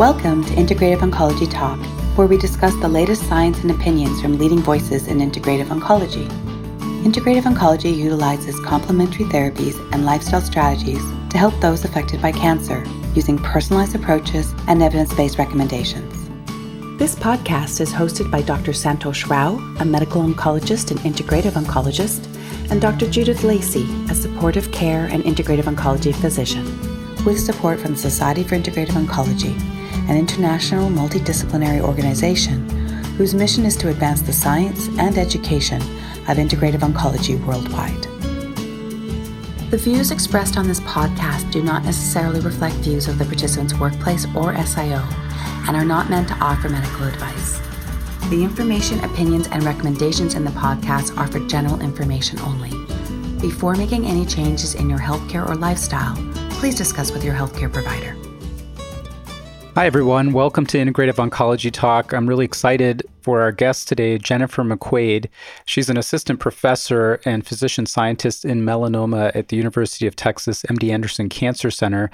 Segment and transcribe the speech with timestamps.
[0.00, 1.78] Welcome to Integrative Oncology Talk,
[2.16, 6.26] where we discuss the latest science and opinions from leading voices in integrative oncology.
[7.04, 12.82] Integrative oncology utilizes complementary therapies and lifestyle strategies to help those affected by cancer
[13.14, 16.30] using personalized approaches and evidence based recommendations.
[16.98, 18.72] This podcast is hosted by Dr.
[18.72, 22.24] Santosh Rao, a medical oncologist and integrative oncologist,
[22.70, 23.06] and Dr.
[23.10, 26.64] Judith Lacey, a supportive care and integrative oncology physician,
[27.26, 29.54] with support from the Society for Integrative Oncology
[30.10, 32.68] an international multidisciplinary organization
[33.16, 35.80] whose mission is to advance the science and education
[36.26, 38.02] of integrative oncology worldwide.
[39.70, 44.24] The views expressed on this podcast do not necessarily reflect views of the participant's workplace
[44.34, 45.00] or SIO
[45.68, 47.60] and are not meant to offer medical advice.
[48.30, 52.70] The information, opinions, and recommendations in the podcast are for general information only.
[53.40, 56.16] Before making any changes in your healthcare or lifestyle,
[56.58, 58.19] please discuss with your healthcare provider.
[59.80, 60.34] Hi, everyone.
[60.34, 62.12] Welcome to Integrative Oncology Talk.
[62.12, 65.28] I'm really excited for our guest today, Jennifer McQuade.
[65.64, 70.92] She's an assistant professor and physician scientist in melanoma at the University of Texas MD
[70.92, 72.10] Anderson Cancer Center.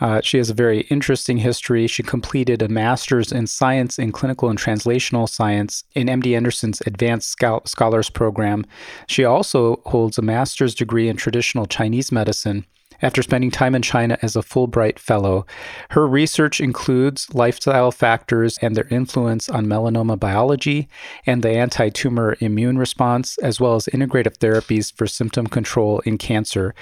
[0.00, 1.86] Uh, she has a very interesting history.
[1.86, 7.36] She completed a master's in science in clinical and translational science in MD Anderson's Advanced
[7.66, 8.64] Scholars Program.
[9.08, 12.64] She also holds a master's degree in traditional Chinese medicine
[13.02, 15.46] after spending time in China as a Fulbright Fellow.
[15.90, 20.88] Her research includes lifestyle factors and their influence on melanoma biology
[21.26, 26.18] and the anti tumor immune response, as well as integrative therapies for symptom control in
[26.18, 26.74] cancer.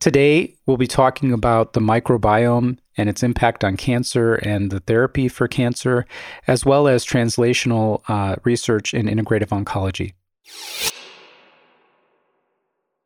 [0.00, 5.28] Today, we'll be talking about the microbiome and its impact on cancer and the therapy
[5.28, 6.06] for cancer,
[6.46, 10.12] as well as translational uh, research in integrative oncology.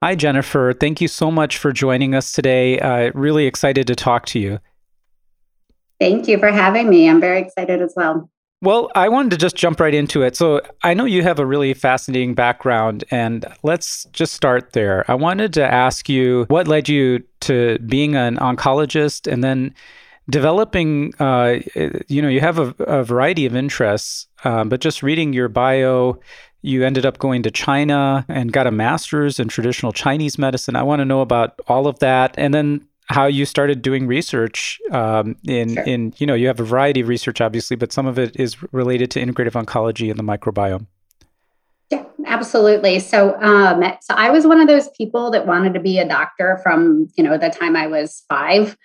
[0.01, 0.73] Hi, Jennifer.
[0.73, 2.79] Thank you so much for joining us today.
[2.79, 4.61] Uh, really excited to talk to you.
[5.99, 7.09] Thank you for having me.
[7.09, 8.31] I'm very excited as well.
[8.63, 10.37] Well, I wanted to just jump right into it.
[10.37, 15.05] So, I know you have a really fascinating background, and let's just start there.
[15.09, 19.75] I wanted to ask you what led you to being an oncologist and then
[20.31, 21.59] developing, uh,
[22.09, 26.21] you know, you have a, a variety of interests, um, but just reading your bio,
[26.63, 30.77] you ended up going to China and got a master's in traditional Chinese medicine.
[30.77, 32.35] I want to know about all of that.
[32.37, 35.83] And then how you started doing research um, in sure.
[35.85, 38.63] in you know you have a variety of research obviously but some of it is
[38.73, 40.87] related to integrative oncology and the microbiome
[41.91, 45.99] yeah absolutely so um, so i was one of those people that wanted to be
[45.99, 48.77] a doctor from you know the time i was five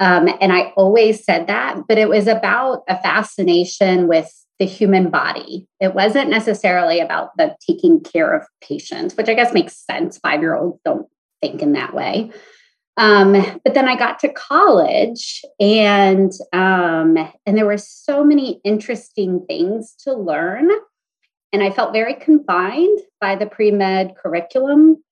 [0.00, 5.10] um, and i always said that but it was about a fascination with the human
[5.10, 5.66] body.
[5.80, 10.18] It wasn't necessarily about the taking care of patients, which I guess makes sense.
[10.18, 11.08] Five year olds don't
[11.40, 12.30] think in that way.
[12.98, 13.32] Um,
[13.64, 17.16] but then I got to college, and um,
[17.46, 20.68] and there were so many interesting things to learn,
[21.52, 25.02] and I felt very confined by the pre med curriculum.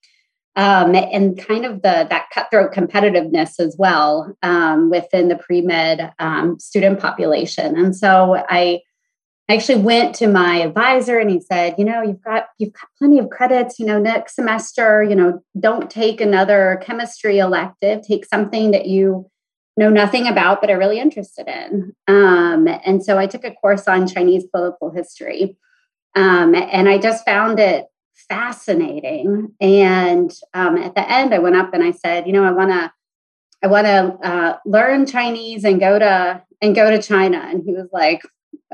[0.56, 6.12] Um, and kind of the that cutthroat competitiveness as well um, within the pre med
[6.19, 8.81] um, student population, and so I
[9.48, 12.88] I actually went to my advisor and he said, you know, you've got you've got
[12.98, 18.26] plenty of credits, you know, next semester, you know, don't take another chemistry elective, take
[18.26, 19.31] something that you
[19.78, 21.94] know nothing about but are really interested in.
[22.08, 25.56] Um, and so I took a course on Chinese political history.
[26.14, 27.87] Um, and I just found it
[28.28, 29.54] fascinating.
[29.60, 32.70] And um, at the end, I went up and I said, you know, I want
[32.70, 32.92] to
[33.62, 37.38] I want to uh, learn Chinese and go to and go to China.
[37.38, 38.22] And he was like,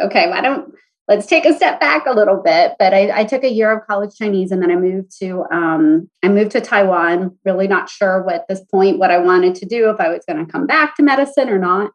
[0.00, 0.74] okay, why don't
[1.08, 2.72] let's take a step back a little bit.
[2.78, 6.10] But I, I took a year of college Chinese and then I moved to um,
[6.22, 9.66] I moved to Taiwan, really not sure what at this point what I wanted to
[9.66, 11.92] do, if I was going to come back to medicine or not.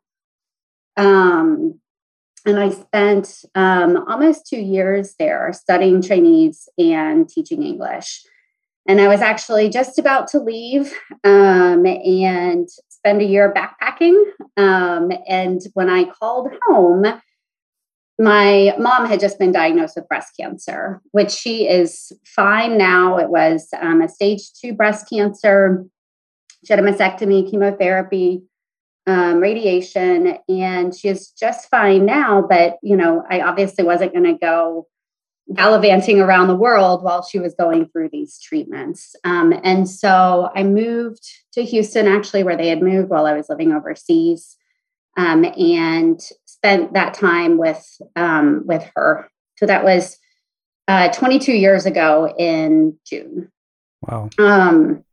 [0.98, 1.80] Um,
[2.46, 8.24] and I spent um, almost two years there studying Chinese and teaching English.
[8.88, 10.94] And I was actually just about to leave
[11.24, 14.16] um, and spend a year backpacking.
[14.58, 17.06] Um, and when I called home,
[18.20, 23.18] my mom had just been diagnosed with breast cancer, which she is fine now.
[23.18, 25.86] It was um, a stage two breast cancer.
[26.66, 28.44] She had a mastectomy, chemotherapy,
[29.08, 32.46] um, radiation, and she is just fine now.
[32.48, 34.88] But, you know, I obviously wasn't going to go
[35.56, 39.16] gallivanting around the world while she was going through these treatments.
[39.24, 41.24] Um, and so I moved
[41.54, 44.58] to Houston, actually, where they had moved while I was living overseas.
[45.18, 46.22] Um, and
[46.60, 47.84] spent that time with
[48.16, 49.30] um, with her.
[49.58, 50.18] So that was
[50.88, 53.52] uh, 22 years ago in June.
[54.02, 54.30] Wow.
[54.38, 55.04] Um,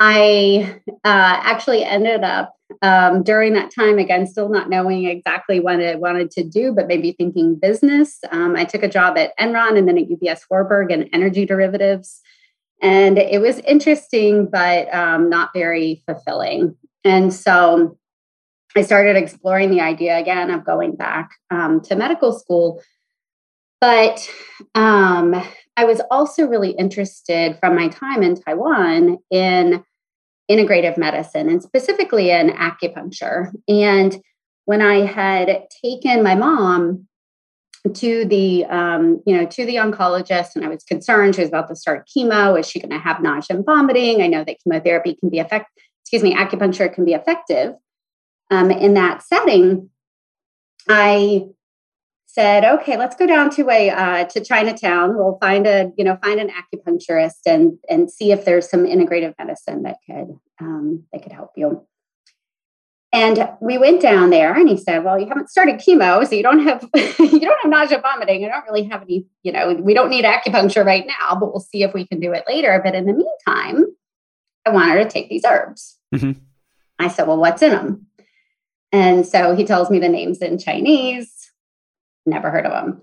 [0.00, 5.80] I uh, actually ended up um, during that time, again, still not knowing exactly what
[5.80, 8.18] I wanted to do, but maybe thinking business.
[8.30, 12.20] Um, I took a job at Enron and then at UBS Warburg in energy derivatives.
[12.82, 16.76] And it was interesting, but um, not very fulfilling.
[17.04, 17.96] And so
[18.76, 22.82] I started exploring the idea again of going back um, to medical school.
[23.80, 24.28] But
[24.74, 25.34] um,
[25.76, 29.84] I was also really interested from my time in Taiwan in
[30.50, 33.52] integrative medicine and specifically in acupuncture.
[33.68, 34.16] And
[34.64, 37.06] when I had taken my mom
[37.92, 41.68] to the um, you know to the oncologist and i was concerned she was about
[41.68, 45.14] to start chemo is she going to have nausea and vomiting i know that chemotherapy
[45.20, 47.74] can be effective excuse me acupuncture can be effective
[48.50, 49.90] um, in that setting
[50.88, 51.46] i
[52.34, 55.16] said, okay, let's go down to a uh, to Chinatown.
[55.16, 59.34] We'll find a you know find an acupuncturist and and see if there's some integrative
[59.38, 61.86] medicine that could um, that could help you.
[63.12, 66.42] And we went down there, and he said, "Well, you haven't started chemo, so you
[66.42, 66.88] don't have
[67.20, 68.42] you don't have nausea, vomiting.
[68.42, 69.26] You don't really have any.
[69.44, 72.32] You know, we don't need acupuncture right now, but we'll see if we can do
[72.32, 72.80] it later.
[72.84, 73.84] But in the meantime,
[74.66, 76.32] I want her to take these herbs." Mm-hmm.
[76.98, 78.06] I said, "Well, what's in them?"
[78.94, 81.50] And so he tells me the names in Chinese
[82.26, 83.02] never heard of them.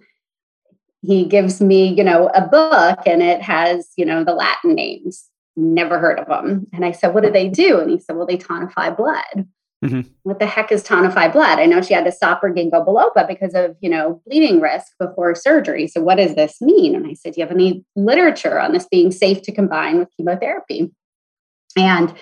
[1.01, 5.27] He gives me, you know, a book and it has, you know, the Latin names.
[5.57, 6.65] Never heard of them.
[6.71, 7.79] And I said, What do they do?
[7.79, 9.49] And he said, Well, they tonify blood.
[9.83, 10.01] Mm-hmm.
[10.23, 11.59] What the heck is tonify blood?
[11.59, 14.93] I know she had to stop her ginkgo biloba because of, you know, bleeding risk
[14.97, 15.87] before surgery.
[15.87, 16.95] So what does this mean?
[16.95, 20.07] And I said, Do you have any literature on this being safe to combine with
[20.15, 20.89] chemotherapy?
[21.75, 22.15] And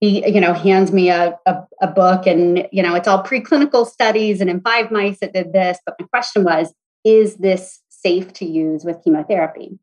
[0.00, 3.86] he you know hands me a, a, a, book and you know it's all preclinical
[3.86, 5.78] studies and in five mice it did this.
[5.84, 6.72] But my question was
[7.04, 9.78] is this safe to use with chemotherapy?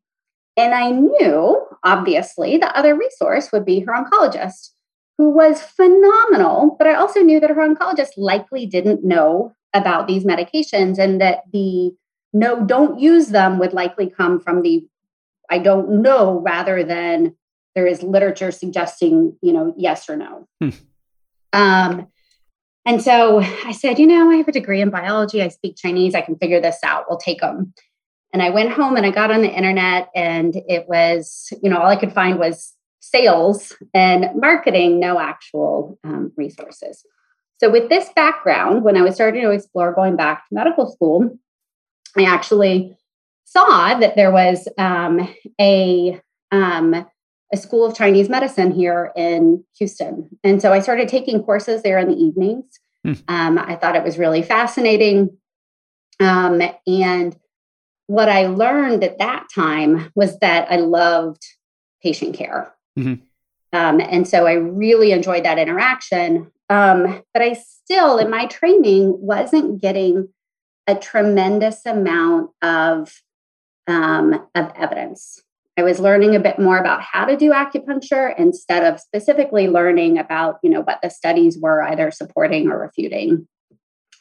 [0.55, 4.69] And i knew obviously the other resource would be her oncologist
[5.17, 10.25] who was phenomenal but i also knew that her oncologist likely didn't know about these
[10.25, 11.91] medications and that the
[12.33, 14.85] no don't use them would likely come from the
[15.49, 17.35] i don't know rather than
[17.75, 20.47] there is literature suggesting, you know, yes or no.
[20.61, 20.69] Hmm.
[21.53, 22.07] Um,
[22.85, 25.41] and so I said, you know, I have a degree in biology.
[25.41, 26.15] I speak Chinese.
[26.15, 27.05] I can figure this out.
[27.07, 27.73] We'll take them.
[28.33, 31.77] And I went home and I got on the internet, and it was, you know,
[31.77, 37.05] all I could find was sales and marketing, no actual um, resources.
[37.59, 41.37] So, with this background, when I was starting to explore going back to medical school,
[42.17, 42.97] I actually
[43.45, 45.31] saw that there was um,
[45.61, 46.19] a
[46.51, 47.05] um,
[47.53, 50.27] a school of Chinese medicine here in Houston.
[50.43, 52.79] And so I started taking courses there in the evenings.
[53.05, 53.21] Mm.
[53.27, 55.37] Um, I thought it was really fascinating.
[56.19, 57.37] Um, and
[58.07, 61.43] what I learned at that time was that I loved
[62.01, 62.73] patient care.
[62.97, 63.23] Mm-hmm.
[63.71, 66.51] Um, and so I really enjoyed that interaction.
[66.69, 70.29] Um, but I still, in my training, wasn't getting
[70.87, 73.21] a tremendous amount of,
[73.87, 75.41] um, of evidence.
[75.77, 80.19] I was learning a bit more about how to do acupuncture instead of specifically learning
[80.19, 83.47] about, you know, what the studies were either supporting or refuting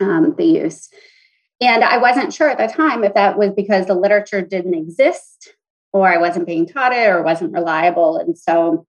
[0.01, 0.89] um, the use.
[1.61, 5.55] And I wasn't sure at the time if that was because the literature didn't exist
[5.93, 8.17] or I wasn't being taught it or wasn't reliable.
[8.17, 8.87] And so,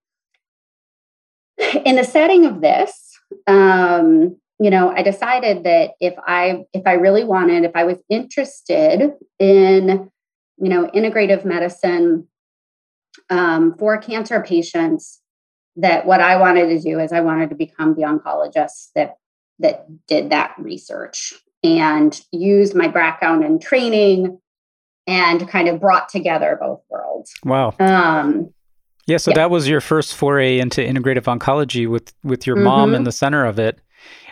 [1.85, 3.11] in the setting of this,
[3.45, 7.97] um, you know, I decided that if I if I really wanted, if I was
[8.09, 10.09] interested in,
[10.57, 12.27] you know, integrative medicine
[13.33, 15.19] um, for cancer patients
[15.75, 19.17] that what I wanted to do is I wanted to become the oncologist that
[19.59, 24.39] that did that research and used my background and training
[25.07, 27.33] and kind of brought together both worlds.
[27.43, 27.73] Wow.
[27.79, 28.53] Um,
[29.05, 29.35] yeah, so yeah.
[29.35, 32.65] that was your first foray into integrative oncology with with your mm-hmm.
[32.65, 33.79] mom in the center of it.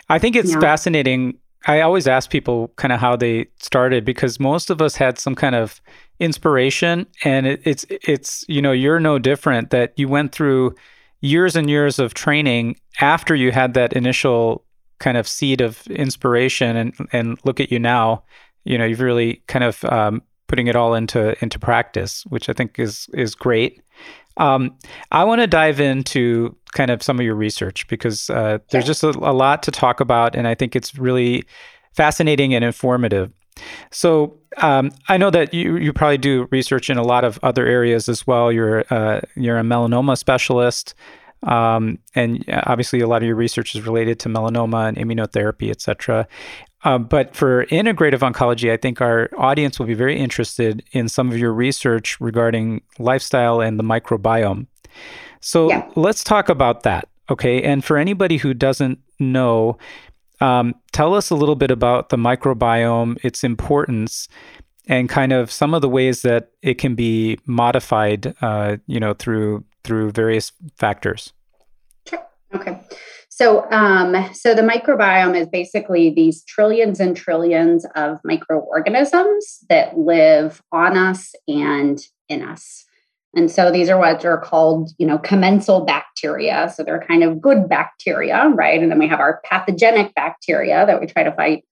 [0.08, 0.60] I think it's yeah.
[0.60, 1.38] fascinating.
[1.66, 5.34] I always ask people kind of how they started because most of us had some
[5.34, 5.80] kind of
[6.18, 10.74] inspiration and it, it's it's you know you're no different that you went through
[11.20, 14.64] years and years of training after you had that initial
[14.98, 18.22] kind of seed of inspiration and and look at you now
[18.64, 22.52] you know you've really kind of um, putting it all into into practice which i
[22.52, 23.82] think is is great
[24.36, 24.76] um,
[25.10, 29.02] i want to dive into kind of some of your research because uh, there's just
[29.02, 31.44] a, a lot to talk about and i think it's really
[31.94, 33.30] fascinating and informative
[33.90, 37.66] so um, I know that you you probably do research in a lot of other
[37.66, 38.52] areas as well.
[38.52, 40.94] You're uh, you're a melanoma specialist,
[41.42, 45.80] um, and obviously a lot of your research is related to melanoma and immunotherapy, et
[45.80, 46.26] cetera.
[46.84, 51.30] Uh, but for integrative oncology, I think our audience will be very interested in some
[51.30, 54.66] of your research regarding lifestyle and the microbiome.
[55.40, 55.88] So yeah.
[55.94, 57.08] let's talk about that.
[57.30, 57.62] Okay.
[57.62, 59.78] And for anybody who doesn't know,
[60.40, 64.28] um, tell us a little bit about the microbiome, its importance,
[64.88, 69.14] and kind of some of the ways that it can be modified, uh, you know,
[69.14, 71.32] through through various factors.
[72.08, 72.24] Sure.
[72.54, 72.78] Okay.
[73.34, 80.60] So, um, so the microbiome is basically these trillions and trillions of microorganisms that live
[80.70, 81.98] on us and
[82.28, 82.84] in us.
[83.34, 86.70] And so these are what are called, you know, commensal bacteria.
[86.76, 88.82] So they're kind of good bacteria, right?
[88.82, 91.64] And then we have our pathogenic bacteria that we try to fight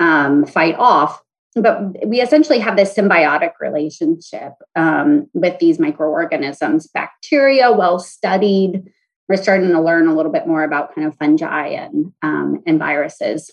[0.00, 1.20] um, fight off.
[1.54, 6.86] But we essentially have this symbiotic relationship um, with these microorganisms.
[6.86, 8.90] Bacteria, well studied.
[9.28, 12.78] We're starting to learn a little bit more about kind of fungi and um, and
[12.78, 13.50] viruses.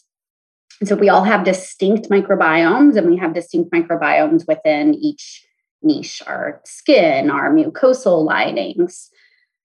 [0.80, 5.46] And so we all have distinct microbiomes, and we have distinct microbiomes within each
[5.82, 9.10] niche our skin, our mucosal linings.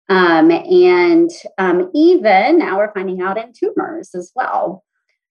[0.07, 4.83] Um, and um, even now we're finding out in tumors as well.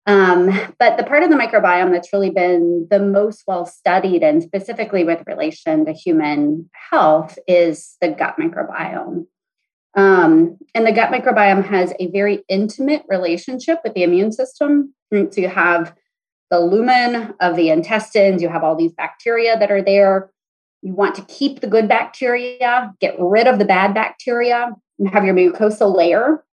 [0.06, 0.48] Um,
[0.80, 5.04] but the part of the microbiome that's really been the most well studied and specifically
[5.04, 9.28] with relation to human health is the gut microbiome.
[9.96, 14.94] Um, and the gut microbiome has a very intimate relationship with the immune system.
[15.12, 15.96] So you have
[16.50, 20.32] the lumen of the intestines, you have all these bacteria that are there.
[20.82, 25.26] You want to keep the good bacteria, get rid of the bad bacteria, you have
[25.26, 26.44] your mucosal layer.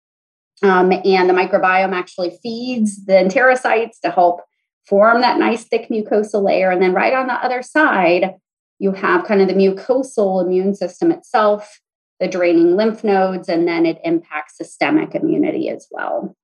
[0.63, 4.43] Um, and the microbiome actually feeds the enterocytes to help
[4.87, 6.71] form that nice thick mucosal layer.
[6.71, 8.35] And then right on the other side,
[8.79, 11.81] you have kind of the mucosal immune system itself,
[12.21, 16.37] the draining lymph nodes, and then it impacts systemic immunity as well.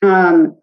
[0.00, 0.56] Um,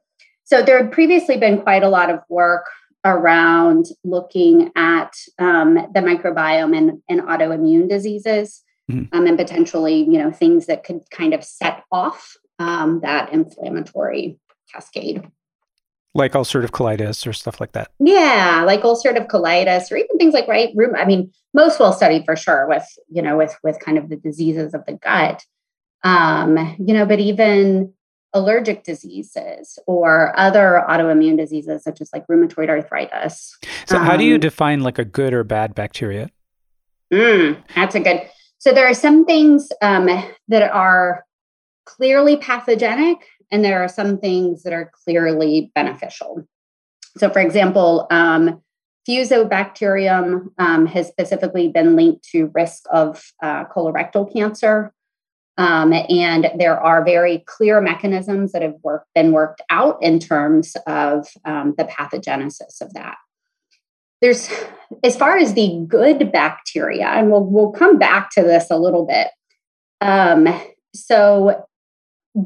[0.45, 2.65] so there had previously been quite a lot of work
[3.05, 9.15] around looking at um, the microbiome and, and autoimmune diseases mm-hmm.
[9.15, 14.37] um, and potentially you know things that could kind of set off um, that inflammatory
[14.71, 15.25] cascade
[16.15, 20.47] like ulcerative colitis or stuff like that yeah like ulcerative colitis or even things like
[20.47, 23.97] right room i mean most well studied for sure with you know with with kind
[23.97, 25.43] of the diseases of the gut
[26.03, 27.93] um you know but even
[28.33, 33.57] allergic diseases or other autoimmune diseases such as like rheumatoid arthritis.
[33.87, 36.29] So um, how do you um, define like a good or bad bacteria?
[37.11, 38.21] Mm, that's a good.
[38.59, 40.07] So there are some things um,
[40.47, 41.25] that are
[41.85, 43.17] clearly pathogenic
[43.51, 46.47] and there are some things that are clearly beneficial.
[47.17, 48.61] So for example, um,
[49.07, 54.93] Fusobacterium um, has specifically been linked to risk of uh, colorectal cancer
[55.59, 60.77] um, and there are very clear mechanisms that have work, been worked out in terms
[60.87, 63.17] of um, the pathogenesis of that.
[64.21, 64.49] There's,
[65.03, 69.05] as far as the good bacteria, and we'll, we'll come back to this a little
[69.05, 69.27] bit.
[69.99, 70.47] Um,
[70.95, 71.67] so,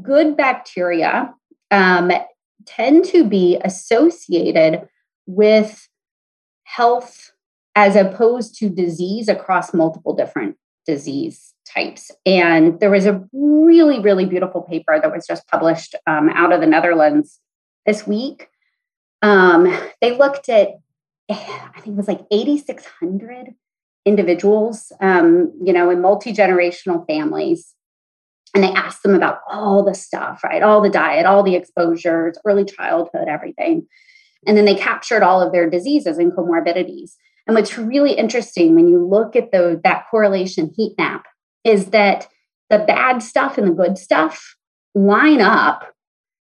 [0.02, 1.34] good bacteria
[1.70, 2.12] um,
[2.66, 4.88] tend to be associated
[5.26, 5.88] with
[6.64, 7.32] health
[7.74, 12.10] as opposed to disease across multiple different disease types.
[12.24, 16.60] And there was a really, really beautiful paper that was just published um, out of
[16.60, 17.40] the Netherlands
[17.86, 18.48] this week.
[19.22, 20.68] Um, they looked at,
[21.30, 23.54] I think it was like 8,600
[24.04, 27.74] individuals, um, you know, in multi generational families.
[28.54, 30.62] And they asked them about all the stuff, right?
[30.62, 33.86] All the diet, all the exposures, early childhood, everything.
[34.46, 37.12] And then they captured all of their diseases and comorbidities.
[37.46, 41.26] And what's really interesting when you look at the, that correlation heat map
[41.64, 42.28] is that
[42.70, 44.56] the bad stuff and the good stuff
[44.94, 45.92] line up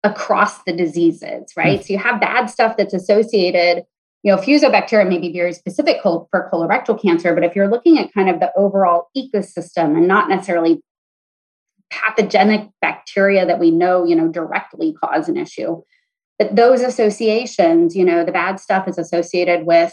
[0.03, 1.81] across the diseases, right?
[1.81, 1.85] Mm.
[1.85, 3.85] So you have bad stuff that's associated,
[4.23, 8.13] you know, fusobacteria may be very specific for colorectal cancer, but if you're looking at
[8.13, 10.83] kind of the overall ecosystem and not necessarily
[11.93, 15.83] pathogenic bacteria that we know, you know, directly cause an issue,
[16.39, 19.93] but those associations, you know, the bad stuff is associated with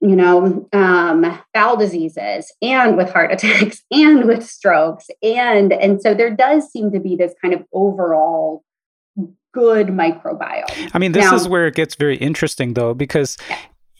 [0.00, 5.06] you know, um, bowel diseases and with heart attacks and with strokes.
[5.22, 8.62] And, and so there does seem to be this kind of overall
[9.52, 10.90] good microbiome.
[10.92, 13.58] I mean, this now, is where it gets very interesting though, because yeah.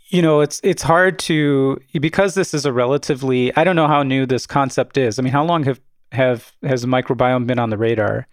[0.08, 4.02] you know, it's it's hard to because this is a relatively I don't know how
[4.02, 5.18] new this concept is.
[5.18, 5.80] I mean, how long have
[6.12, 8.26] have has the microbiome been on the radar?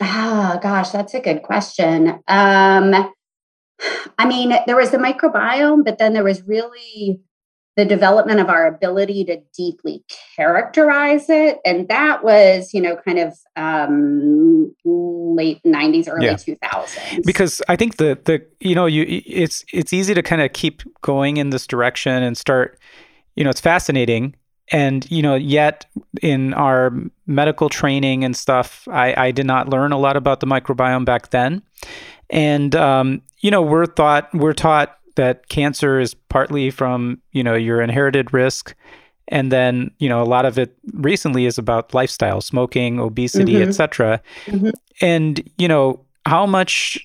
[0.00, 2.20] Ah, oh, gosh, that's a good question.
[2.28, 3.12] Um,
[4.18, 7.20] I mean, there was the microbiome, but then there was really
[7.76, 10.02] the development of our ability to deeply
[10.34, 11.58] characterize it.
[11.64, 16.34] And that was, you know, kind of um, late 90s, early yeah.
[16.34, 17.24] 2000s.
[17.24, 20.82] Because I think the, the, you know, you, it's, it's easy to kind of keep
[21.02, 22.80] going in this direction and start,
[23.36, 24.34] you know, it's fascinating
[24.70, 25.86] and you know yet
[26.22, 26.92] in our
[27.26, 31.30] medical training and stuff I, I did not learn a lot about the microbiome back
[31.30, 31.62] then
[32.30, 37.54] and um, you know we're thought we're taught that cancer is partly from you know
[37.54, 38.74] your inherited risk
[39.28, 43.68] and then you know a lot of it recently is about lifestyle smoking obesity mm-hmm.
[43.68, 44.70] etc mm-hmm.
[45.00, 46.98] and you know how much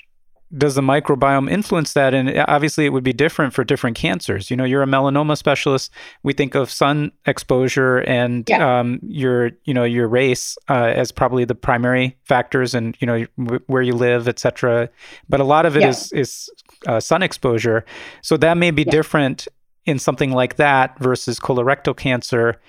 [0.57, 2.13] does the microbiome influence that?
[2.13, 4.51] And obviously, it would be different for different cancers.
[4.51, 5.91] You know, you're a melanoma specialist.
[6.21, 8.79] We think of sun exposure and yeah.
[8.79, 13.25] um, your, you know, your race uh, as probably the primary factors, and you know
[13.37, 14.89] w- where you live, et cetera.
[15.27, 15.89] But a lot of it yeah.
[15.89, 16.49] is is
[16.87, 17.85] uh, sun exposure.
[18.21, 18.91] So that may be yeah.
[18.91, 19.47] different
[19.85, 22.59] in something like that versus colorectal cancer.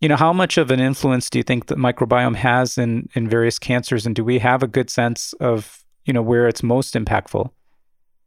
[0.00, 3.28] You know, how much of an influence do you think the microbiome has in in
[3.28, 6.94] various cancers, and do we have a good sense of you know where it's most
[6.94, 7.50] impactful.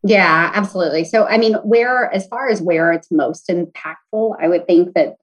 [0.03, 1.05] Yeah absolutely.
[1.05, 5.17] So i mean where as far as where it's most impactful i would think that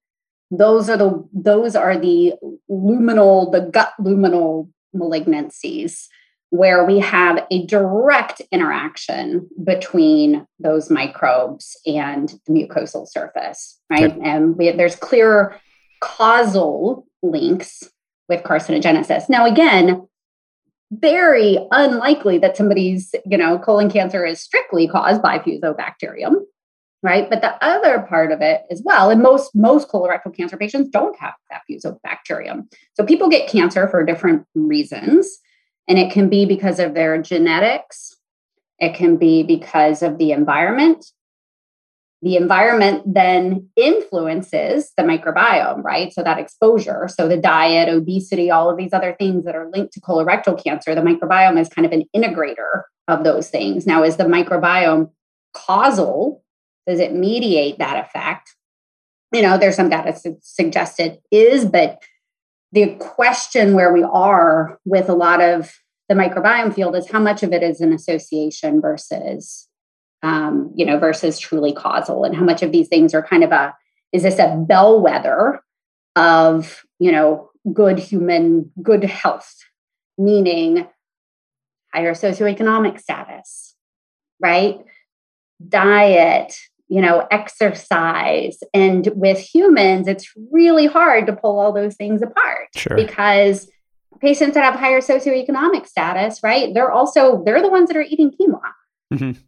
[0.50, 2.34] those are the those are the
[2.70, 6.08] luminal the gut luminal malignancies
[6.50, 14.10] where we have a direct interaction between those microbes and the mucosal surface right?
[14.10, 14.20] Okay.
[14.28, 15.54] and we, there's clear
[16.00, 17.88] causal links
[18.28, 19.28] with carcinogenesis.
[19.28, 20.06] Now again
[20.90, 26.34] very unlikely that somebody's, you know, colon cancer is strictly caused by fusobacterium,
[27.02, 27.30] right?
[27.30, 31.18] But the other part of it as well, and most most colorectal cancer patients don't
[31.18, 32.72] have that fusobacterium.
[32.94, 35.38] So people get cancer for different reasons,
[35.86, 38.16] and it can be because of their genetics,
[38.78, 41.06] it can be because of the environment,
[42.22, 46.12] the environment then influences the microbiome, right?
[46.12, 49.94] So that exposure, so the diet, obesity, all of these other things that are linked
[49.94, 53.86] to colorectal cancer, the microbiome is kind of an integrator of those things.
[53.86, 55.10] Now, is the microbiome
[55.54, 56.44] causal?
[56.86, 58.54] Does it mediate that effect?
[59.32, 62.02] You know, there's some data su- suggested is, but
[62.72, 65.72] the question where we are with a lot of
[66.08, 69.68] the microbiome field is how much of it is an association versus
[70.22, 73.52] um, you know, versus truly causal, and how much of these things are kind of
[73.52, 73.74] a
[74.12, 75.60] is this a bellwether
[76.16, 79.56] of you know good human good health,
[80.18, 80.86] meaning
[81.92, 83.74] higher socioeconomic status,
[84.40, 84.80] right?
[85.68, 86.54] Diet,
[86.88, 88.58] you know, exercise.
[88.72, 92.96] And with humans, it's really hard to pull all those things apart sure.
[92.96, 93.68] because
[94.20, 96.72] patients that have higher socioeconomic status, right?
[96.74, 98.60] They're also they're the ones that are eating quinoa.
[99.12, 99.40] Mm-hmm.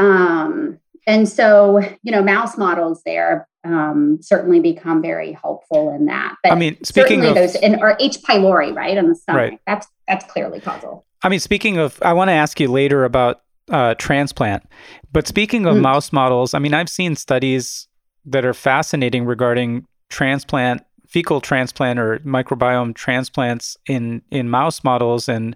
[0.00, 6.36] Um, and so, you know, mouse models there um, certainly become very helpful in that.
[6.42, 8.18] But I mean, speaking of those, and or H.
[8.22, 9.60] pylori, right, on the stomach, right.
[9.66, 11.04] that's that's clearly causal.
[11.22, 14.66] I mean, speaking of, I want to ask you later about uh, transplant,
[15.12, 15.82] but speaking of mm.
[15.82, 17.86] mouse models, I mean, I've seen studies
[18.24, 25.54] that are fascinating regarding transplant, fecal transplant, or microbiome transplants in in mouse models and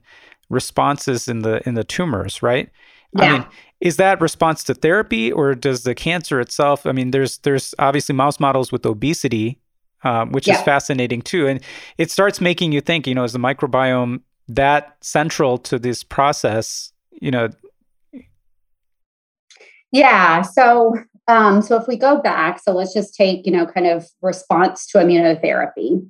[0.51, 2.69] responses in the in the tumors, right?
[3.17, 3.25] Yeah.
[3.25, 3.47] I mean,
[3.81, 6.87] is that response to therapy or does the cancer itself?
[6.87, 9.59] I mean, there's there's obviously mouse models with obesity,
[10.03, 10.55] um, which yeah.
[10.55, 11.61] is fascinating too, and
[11.99, 13.07] it starts making you think.
[13.07, 16.93] You know, is the microbiome that central to this process?
[17.21, 17.49] You know.
[19.93, 20.43] Yeah.
[20.43, 20.95] So
[21.27, 24.87] um, so if we go back, so let's just take you know kind of response
[24.89, 26.07] to immunotherapy.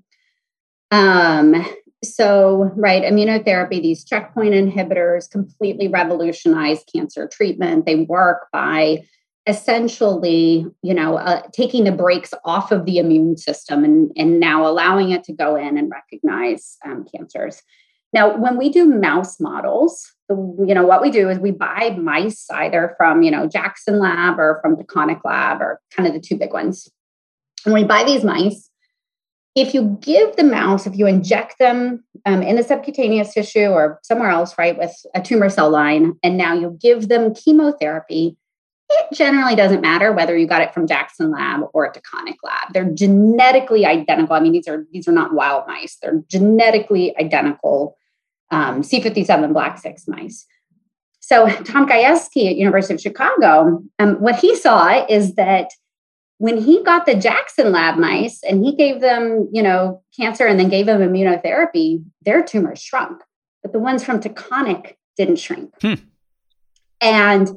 [0.90, 1.66] Um,
[2.04, 7.86] so, right, immunotherapy, these checkpoint inhibitors completely revolutionize cancer treatment.
[7.86, 9.04] They work by
[9.46, 14.66] essentially, you know, uh, taking the brakes off of the immune system and, and now
[14.66, 17.62] allowing it to go in and recognize um, cancers.
[18.12, 20.36] Now, when we do mouse models, the,
[20.66, 24.38] you know, what we do is we buy mice either from, you know, Jackson Lab
[24.38, 26.88] or from Taconic Lab or kind of the two big ones.
[27.66, 28.70] And we buy these mice
[29.54, 34.00] if you give the mouse, if you inject them um, in the subcutaneous tissue or
[34.02, 38.36] somewhere else, right, with a tumor cell line, and now you give them chemotherapy,
[38.90, 42.72] it generally doesn't matter whether you got it from Jackson Lab or a Taconic Lab.
[42.72, 44.34] They're genetically identical.
[44.34, 45.96] I mean, these are these are not wild mice.
[46.02, 47.96] They're genetically identical
[48.50, 50.46] um, C57 black 6 mice.
[51.20, 55.70] So Tom Gajewski at University of Chicago, um, what he saw is that
[56.38, 60.58] when he got the Jackson lab mice and he gave them, you know, cancer and
[60.58, 63.22] then gave them immunotherapy, their tumors shrunk,
[63.62, 65.70] but the ones from Taconic didn't shrink.
[65.80, 65.94] Hmm.
[67.00, 67.48] And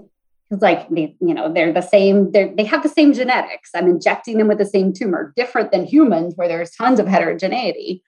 [0.49, 3.71] it's like, they, you know, they're the same, they're, they have the same genetics.
[3.75, 8.03] I'm injecting them with the same tumor, different than humans where there's tons of heterogeneity.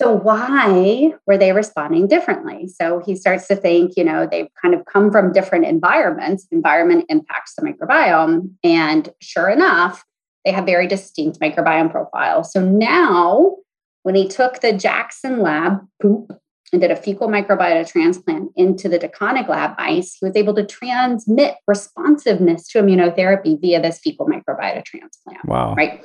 [0.00, 2.68] So, why were they responding differently?
[2.68, 6.46] So, he starts to think, you know, they've kind of come from different environments.
[6.50, 8.50] Environment impacts the microbiome.
[8.64, 10.04] And sure enough,
[10.44, 12.52] they have very distinct microbiome profiles.
[12.52, 13.56] So now,
[14.02, 16.32] when he took the Jackson lab poop
[16.72, 20.64] and did a fecal microbiota transplant into the Taconic lab mice, he was able to
[20.64, 25.44] transmit responsiveness to immunotherapy via this fecal microbiota transplant.
[25.44, 25.74] Wow.
[25.74, 26.02] Right.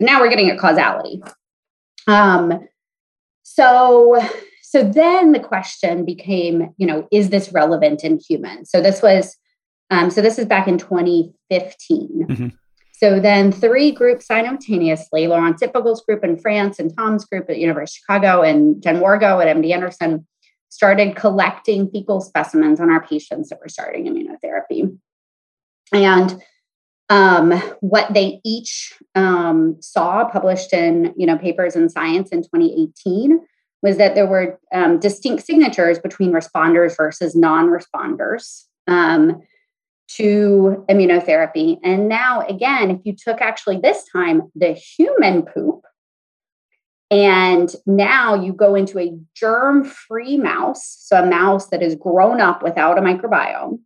[0.00, 1.22] Now we're getting at causality.
[2.08, 2.66] Um,
[3.54, 4.20] so
[4.70, 8.70] so then the question became, you know, is this relevant in humans?
[8.70, 9.36] So this was,
[9.90, 12.26] um, so this is back in 2015.
[12.28, 12.48] Mm-hmm.
[12.92, 17.98] So then three groups simultaneously, Laurent Zitvogel's group in France and Tom's group at University
[17.98, 20.24] of Chicago and Jen Wargo at MD Anderson
[20.68, 24.96] started collecting fecal specimens on our patients that were starting immunotherapy.
[25.92, 26.40] And
[27.10, 33.40] um, what they each um, saw published in you know papers in Science in 2018
[33.82, 38.64] was that there were um, distinct signatures between responders versus non-responders.
[38.86, 39.42] Um,
[40.16, 41.78] to immunotherapy.
[41.84, 45.84] And now, again, if you took actually this time the human poop,
[47.10, 52.40] and now you go into a germ free mouse, so a mouse that is grown
[52.40, 53.80] up without a microbiome,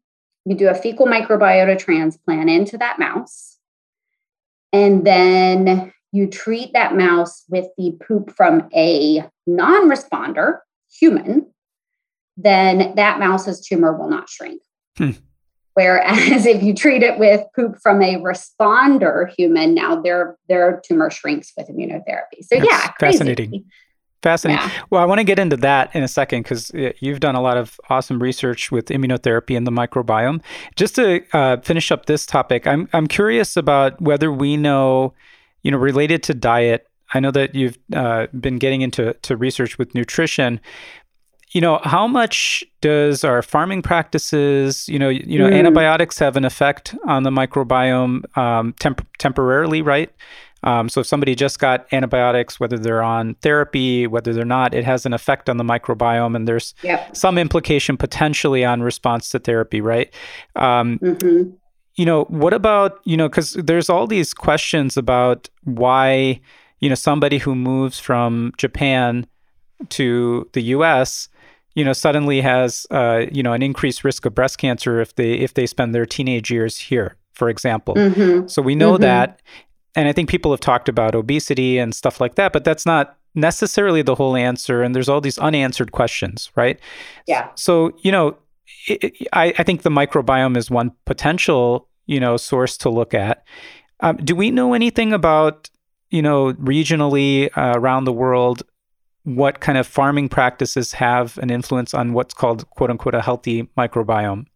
[0.45, 3.59] you do a fecal microbiota transplant into that mouse.
[4.73, 10.59] And then you treat that mouse with the poop from a non responder,
[10.91, 11.53] human,
[12.37, 14.63] then that mouse's tumor will not shrink.
[14.97, 15.11] Hmm.
[15.75, 21.11] Whereas if you treat it with poop from a responder human, now their their tumor
[21.11, 22.43] shrinks with immunotherapy.
[22.43, 23.19] So That's yeah, crazy.
[23.19, 23.65] fascinating.
[24.25, 24.67] Fascinating.
[24.67, 24.85] Yeah.
[24.89, 27.43] Well, I want to get into that in a second because uh, you've done a
[27.43, 30.41] lot of awesome research with immunotherapy and the microbiome.
[30.77, 35.13] Just to uh, finish up this topic, I'm I'm curious about whether we know,
[35.63, 36.89] you know, related to diet.
[37.13, 40.59] I know that you've uh, been getting into to research with nutrition,
[41.55, 45.55] you know, how much does our farming practices, you know, you know, mm.
[45.55, 50.11] antibiotics have an effect on the microbiome um, temp- temporarily, right?
[50.65, 54.85] Um, so if somebody just got antibiotics, whether they're on therapy, whether they're not, it
[54.85, 57.15] has an effect on the microbiome, and there's yep.
[57.17, 60.13] some implication potentially on response to therapy, right?
[60.57, 61.51] Um, mm-hmm.
[61.95, 66.41] You know, what about you know, because there's all these questions about why
[66.81, 69.27] you know somebody who moves from Japan
[69.91, 71.29] to the U.S
[71.75, 75.35] you know suddenly has uh, you know an increased risk of breast cancer if they
[75.35, 78.47] if they spend their teenage years here for example mm-hmm.
[78.47, 79.03] so we know mm-hmm.
[79.03, 79.41] that
[79.97, 83.17] and i think people have talked about obesity and stuff like that but that's not
[83.35, 86.79] necessarily the whole answer and there's all these unanswered questions right?
[87.27, 87.51] Yeah.
[87.55, 88.37] So you know
[88.87, 93.15] it, it, I, I think the microbiome is one potential you know source to look
[93.15, 93.45] at.
[94.01, 95.71] Um, do we know anything about
[96.11, 98.63] you know regionally uh, around the world
[99.25, 103.65] what kind of farming practices have an influence on what's called quote unquote a healthy
[103.77, 104.47] microbiome?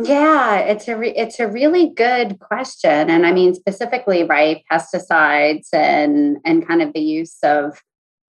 [0.00, 5.68] Yeah, it's a re- it's a really good question, and I mean specifically, right, pesticides
[5.72, 7.82] and and kind of the use of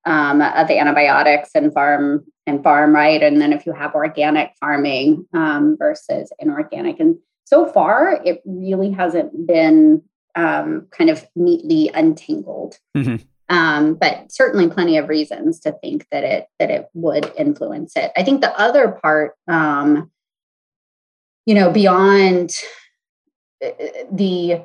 [0.06, 5.28] um, of antibiotics and farm and farm, right, and then if you have organic farming
[5.34, 10.02] um, versus inorganic, and so far it really hasn't been
[10.36, 12.80] um, kind of neatly untangled.
[12.98, 13.18] Mm-hmm.
[13.50, 18.12] Um, but certainly plenty of reasons to think that it that it would influence it.
[18.18, 20.12] I think the other part, um,
[21.50, 22.56] you know, beyond
[23.66, 23.72] uh,
[24.12, 24.62] the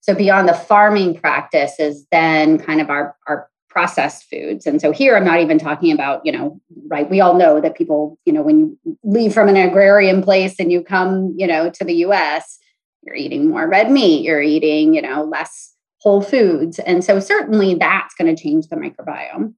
[0.00, 4.66] so beyond the farming practice is then kind of our our processed foods.
[4.66, 7.76] And so here I'm not even talking about, you know, right, we all know that
[7.76, 11.70] people, you know, when you leave from an agrarian place and you come, you know,
[11.70, 12.58] to the US,
[13.02, 16.80] you're eating more red meat, you're eating, you know, less whole foods.
[16.80, 19.54] And so, certainly, that's going to change the microbiome.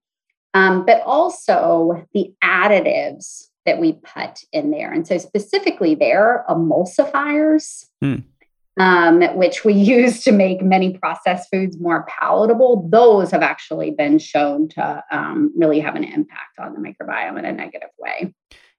[0.52, 4.92] Um, but also the additives that we put in there.
[4.92, 8.22] And so, specifically, there, emulsifiers, mm.
[8.78, 14.18] um, which we use to make many processed foods more palatable, those have actually been
[14.18, 18.32] shown to um, really have an impact on the microbiome in a negative way.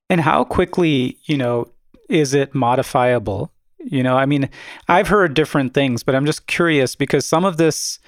[0.10, 1.68] And how quickly, you know,
[2.10, 3.52] is it modifiable?
[3.80, 4.50] You know, I mean,
[4.88, 8.00] I've heard different things, but I'm just curious because some of this,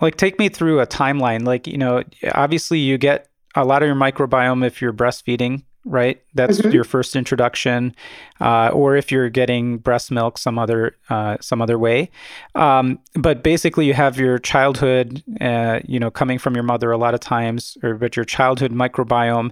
[0.00, 1.44] like, take me through a timeline.
[1.44, 2.02] Like, you know,
[2.34, 6.22] obviously you get a lot of your microbiome if you're breastfeeding, right?
[6.34, 6.70] That's mm-hmm.
[6.70, 7.94] your first introduction,
[8.40, 12.10] uh, or if you're getting breast milk some other uh, some other way.
[12.54, 16.98] Um, but basically, you have your childhood, uh, you know, coming from your mother a
[16.98, 19.50] lot of times, or but your childhood microbiome.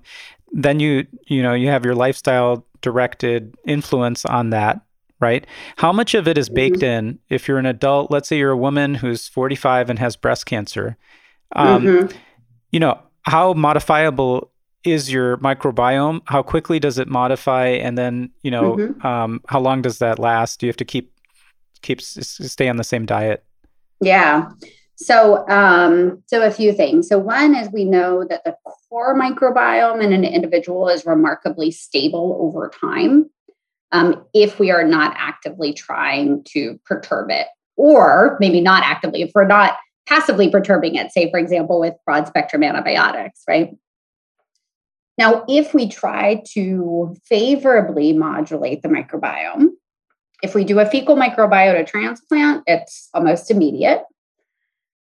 [0.53, 4.83] Then you you know you have your lifestyle directed influence on that
[5.19, 5.47] right?
[5.77, 7.09] How much of it is baked mm-hmm.
[7.09, 8.11] in if you're an adult?
[8.11, 10.99] Let's say you're a woman who's 45 and has breast cancer.
[11.53, 12.17] Um, mm-hmm.
[12.71, 14.51] You know, how modifiable
[14.85, 16.21] is your microbiome?
[16.27, 17.69] How quickly does it modify?
[17.69, 19.07] And then, you know, mm-hmm.
[19.07, 20.61] um, how long does that last?
[20.61, 21.13] Do you have to keep
[21.83, 23.45] keep stay on the same diet?
[24.01, 24.51] Yeah.
[24.97, 27.09] So, um, so a few things.
[27.09, 28.57] So, one is we know that the
[28.89, 33.29] core microbiome in an individual is remarkably stable over time
[33.93, 39.33] um, if we are not actively trying to perturb it, or maybe not actively, if
[39.35, 43.71] we're not passively perturbing it, say, for example, with broad spectrum antibiotics, right?
[45.19, 49.69] Now, if we try to favorably modulate the microbiome,
[50.43, 54.03] if we do a fecal microbiota transplant, it's almost immediate.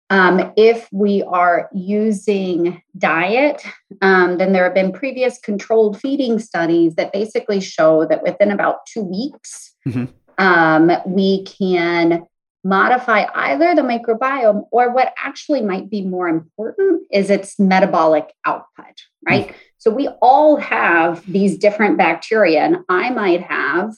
[0.10, 3.64] Um, if we are using diet,
[4.02, 8.88] um, then there have been previous controlled feeding studies that basically show that within about
[8.92, 10.06] two weeks, mm-hmm.
[10.40, 12.24] um, we can
[12.64, 19.04] modify either the microbiome or what actually might be more important is its metabolic output,
[19.28, 19.48] right?
[19.48, 19.58] Mm-hmm.
[19.80, 23.94] So we all have these different bacteria, and I might have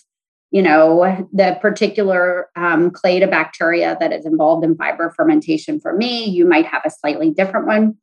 [0.52, 5.96] you know, the particular um, clade of bacteria that is involved in fiber fermentation for
[5.96, 7.96] me, you might have a slightly different one.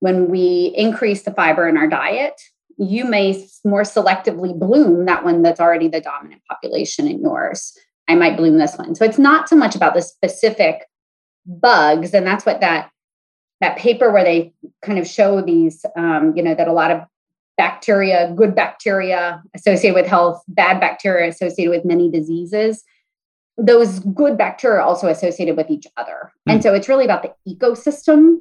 [0.00, 2.38] When we increase the fiber in our diet,
[2.76, 7.72] you may more selectively bloom that one that's already the dominant population in yours.
[8.06, 8.94] I might bloom this one.
[8.94, 10.86] So it's not so much about the specific
[11.46, 12.90] bugs, and that's what that
[13.60, 17.02] that paper where they kind of show these, um, you know, that a lot of
[17.56, 22.84] bacteria, good bacteria associated with health, bad bacteria associated with many diseases.
[23.56, 26.32] Those good bacteria are also associated with each other.
[26.48, 26.54] Mm.
[26.54, 28.38] And so it's really about the ecosystem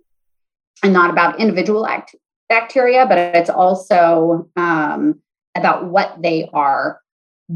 [0.83, 2.15] and not about individual act-
[2.47, 5.19] bacteria, but it's also um,
[5.55, 7.01] about what they are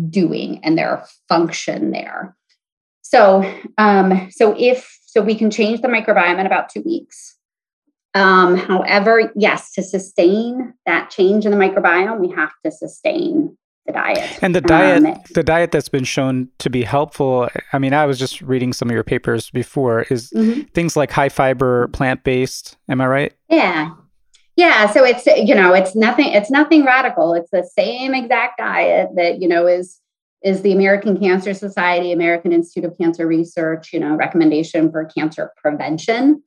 [0.09, 2.35] doing and their function there.
[3.01, 3.43] So,
[3.77, 7.37] um, so if so, we can change the microbiome in about two weeks.
[8.13, 13.93] Um, however, yes, to sustain that change in the microbiome, we have to sustain the
[13.93, 14.39] diet.
[14.41, 17.49] And the diet, um, the diet that's been shown to be helpful.
[17.73, 20.03] I mean, I was just reading some of your papers before.
[20.03, 20.61] Is mm-hmm.
[20.73, 22.77] things like high fiber, plant based.
[22.89, 23.33] Am I right?
[23.49, 23.91] Yeah,
[24.55, 24.91] yeah.
[24.91, 26.27] So it's you know it's nothing.
[26.33, 27.33] It's nothing radical.
[27.33, 29.99] It's the same exact diet that you know is
[30.43, 35.51] is the American Cancer Society, American Institute of Cancer Research, you know, recommendation for cancer
[35.55, 36.41] prevention.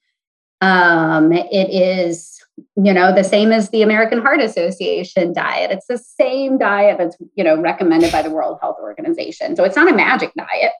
[0.65, 2.41] Um, it is,
[2.77, 5.71] you know, the same as the American Heart Association diet.
[5.71, 9.57] It's the same diet that's, you know, recommended by the World Health Organization.
[9.57, 10.73] So it's not a magic diet.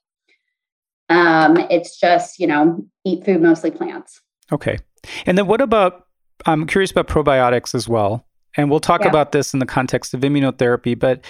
[1.11, 4.23] Um, it's just, you know, eat food, mostly plants.
[4.51, 4.79] Okay.
[5.27, 6.07] And then what about,
[6.47, 8.25] I'm curious about probiotics as well.
[8.57, 9.09] And we'll talk yeah.
[9.09, 11.25] about this in the context of immunotherapy, but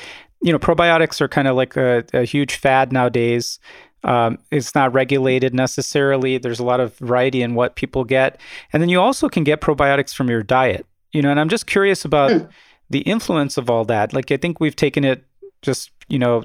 [0.44, 3.58] you know, probiotics are kind of like a, a huge fad nowadays.
[4.04, 6.38] Um, it's not regulated necessarily.
[6.38, 8.40] There's a lot of variety in what people get,
[8.72, 10.86] and then you also can get probiotics from your diet.
[11.12, 12.48] You know, and I'm just curious about mm.
[12.90, 14.12] the influence of all that.
[14.12, 15.24] Like, I think we've taken it
[15.62, 16.44] just you know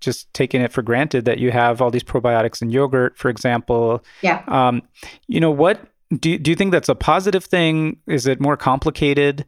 [0.00, 4.04] just taking it for granted that you have all these probiotics in yogurt, for example.
[4.22, 4.42] Yeah.
[4.48, 4.82] Um,
[5.28, 5.80] you know what?
[6.18, 7.98] Do do you think that's a positive thing?
[8.06, 9.46] Is it more complicated?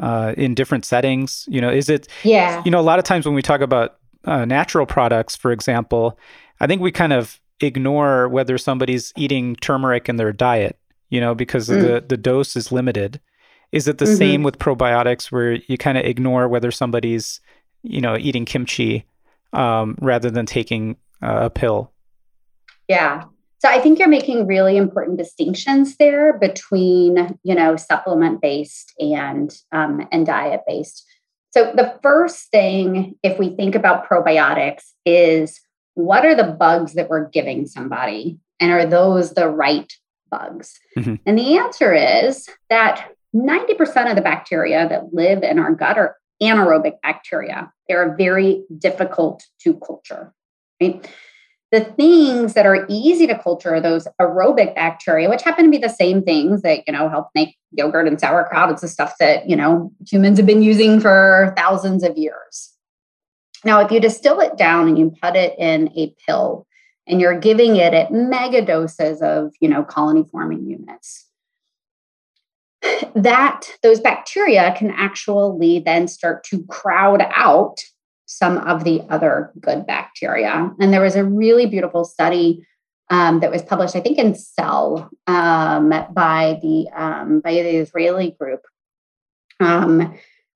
[0.00, 2.06] Uh, in different settings, you know, is it?
[2.22, 2.62] Yeah.
[2.64, 6.16] You know, a lot of times when we talk about uh, natural products, for example,
[6.60, 11.34] I think we kind of ignore whether somebody's eating turmeric in their diet, you know,
[11.34, 11.80] because mm.
[11.80, 13.20] the, the dose is limited.
[13.72, 14.14] Is it the mm-hmm.
[14.14, 17.40] same with probiotics where you kind of ignore whether somebody's,
[17.82, 19.06] you know, eating kimchi
[19.52, 21.92] um, rather than taking uh, a pill?
[22.88, 23.24] Yeah.
[23.60, 29.54] So I think you're making really important distinctions there between, you know, supplement based and
[29.70, 31.06] um, and diet based.
[31.50, 35.60] So the first thing, if we think about probiotics, is
[36.00, 38.38] what are the bugs that we're giving somebody?
[38.58, 39.92] And are those the right
[40.30, 40.78] bugs?
[40.96, 41.16] Mm-hmm.
[41.26, 46.16] And the answer is that 90% of the bacteria that live in our gut are
[46.42, 47.72] anaerobic bacteria.
[47.88, 50.32] They're very difficult to culture.
[50.80, 51.08] Right?
[51.72, 55.78] The things that are easy to culture are those aerobic bacteria, which happen to be
[55.78, 58.70] the same things that, you know, help make yogurt and sauerkraut.
[58.70, 62.74] It's the stuff that, you know, humans have been using for thousands of years.
[63.64, 66.66] Now, if you distill it down and you put it in a pill
[67.06, 71.26] and you're giving it at mega doses of, you know, colony forming units,
[73.14, 77.78] that those bacteria can actually then start to crowd out
[78.26, 80.70] some of the other good bacteria.
[80.80, 82.66] And there was a really beautiful study
[83.10, 88.30] um, that was published, I think, in Cell um, by the um, by the Israeli
[88.30, 88.60] group.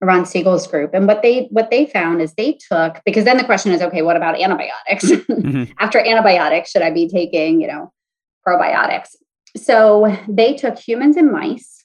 [0.03, 0.93] Eran Segal's group.
[0.93, 4.03] And what they what they found is they took because then the question is, okay,
[4.03, 5.05] what about antibiotics?
[5.35, 5.73] Mm-hmm.
[5.79, 7.93] After antibiotics, should I be taking, you know,
[8.47, 9.17] probiotics?
[9.57, 11.85] So they took humans and mice,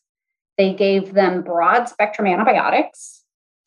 [0.57, 3.23] they gave them broad spectrum antibiotics,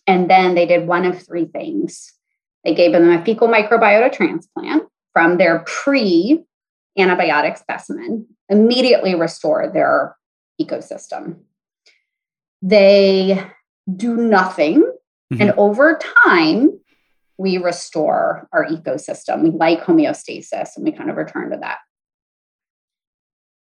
[0.07, 2.13] and then they did one of three things.
[2.65, 6.45] They gave them a fecal microbiota transplant from their pre
[6.99, 10.17] antibiotic specimen, immediately restored their
[10.61, 11.37] ecosystem.
[12.61, 13.43] They
[13.97, 14.83] do nothing.
[15.33, 15.41] Mm-hmm.
[15.43, 16.81] And over time,
[17.39, 19.43] we restore our ecosystem.
[19.43, 21.79] We like homeostasis and we kind of return to that.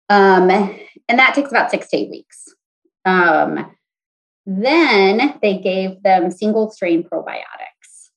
[0.08, 2.54] Um, and that takes about six to eight weeks.
[3.06, 3.76] Um,
[4.46, 8.10] then they gave them single strain probiotics.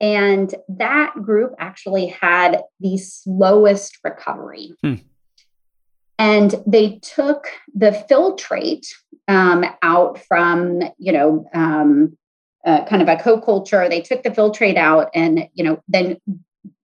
[0.00, 4.74] And that group actually had the slowest recovery.
[4.82, 4.94] Hmm.
[6.18, 8.86] And they took the filtrate
[9.28, 12.16] um, out from, you know, um,
[12.64, 13.88] uh, kind of a co-culture.
[13.88, 16.16] They took the filtrate out and, you know, then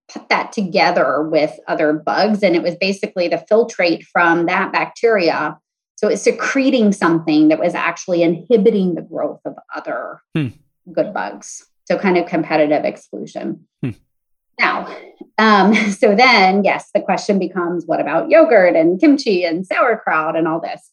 [0.07, 2.43] put that together with other bugs.
[2.43, 5.57] And it was basically the filtrate from that bacteria.
[5.95, 10.49] So it's secreting something that was actually inhibiting the growth of other hmm.
[10.91, 11.65] good bugs.
[11.85, 13.67] So kind of competitive exclusion.
[13.81, 13.91] Hmm.
[14.59, 14.87] Now,
[15.37, 20.47] um, so then, yes, the question becomes what about yogurt and kimchi and sauerkraut and
[20.47, 20.91] all this?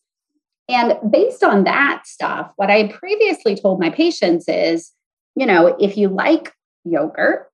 [0.69, 4.93] And based on that stuff, what I previously told my patients is,
[5.35, 6.53] you know, if you like
[6.85, 7.51] yogurt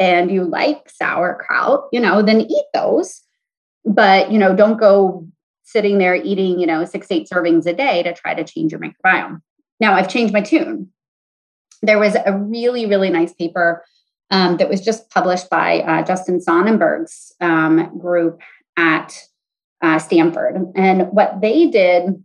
[0.00, 3.22] and you like sauerkraut, you know, then eat those.
[3.84, 5.28] But, you know, don't go
[5.62, 8.80] sitting there eating, you know, six, eight servings a day to try to change your
[8.80, 9.42] microbiome.
[9.78, 10.90] Now I've changed my tune.
[11.82, 13.84] There was a really, really nice paper
[14.30, 18.40] um, that was just published by uh, Justin Sonnenberg's um, group
[18.76, 19.16] at
[19.82, 20.72] uh, Stanford.
[20.74, 22.24] And what they did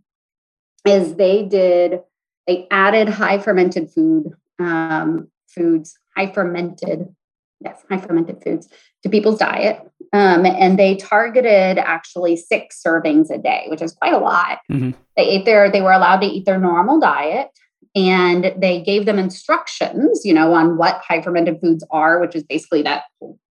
[0.86, 2.00] is they did,
[2.46, 7.14] they added high fermented food, um, foods, high fermented,
[7.60, 8.68] yes, high fermented foods
[9.02, 9.80] to people's diet.
[10.12, 14.58] Um, and they targeted actually six servings a day, which is quite a lot.
[14.70, 14.90] Mm-hmm.
[15.16, 17.48] They ate their, they were allowed to eat their normal diet
[17.94, 22.42] and they gave them instructions, you know, on what high fermented foods are, which is
[22.42, 23.04] basically that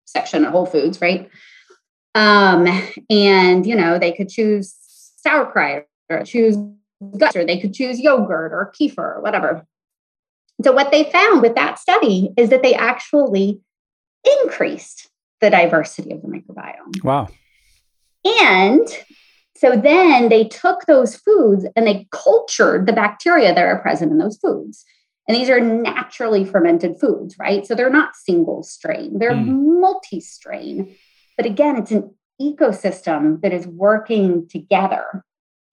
[0.07, 1.29] section at Whole Foods, right?
[2.15, 2.67] Um,
[3.09, 4.75] and you know, they could choose
[5.17, 6.57] sauerkraut or choose
[7.17, 9.67] guts, or they could choose yogurt or kefir or whatever.
[10.65, 13.61] So what they found with that study is that they actually
[14.43, 15.09] increased
[15.41, 17.03] the diversity of the microbiome.
[17.03, 17.29] Wow.
[18.25, 18.87] And
[19.61, 24.17] so then they took those foods and they cultured the bacteria that are present in
[24.17, 24.87] those foods.
[25.29, 27.67] And these are naturally fermented foods, right?
[27.67, 29.81] So they're not single strain, they're mm.
[29.81, 30.97] multi strain.
[31.37, 35.23] But again, it's an ecosystem that is working together.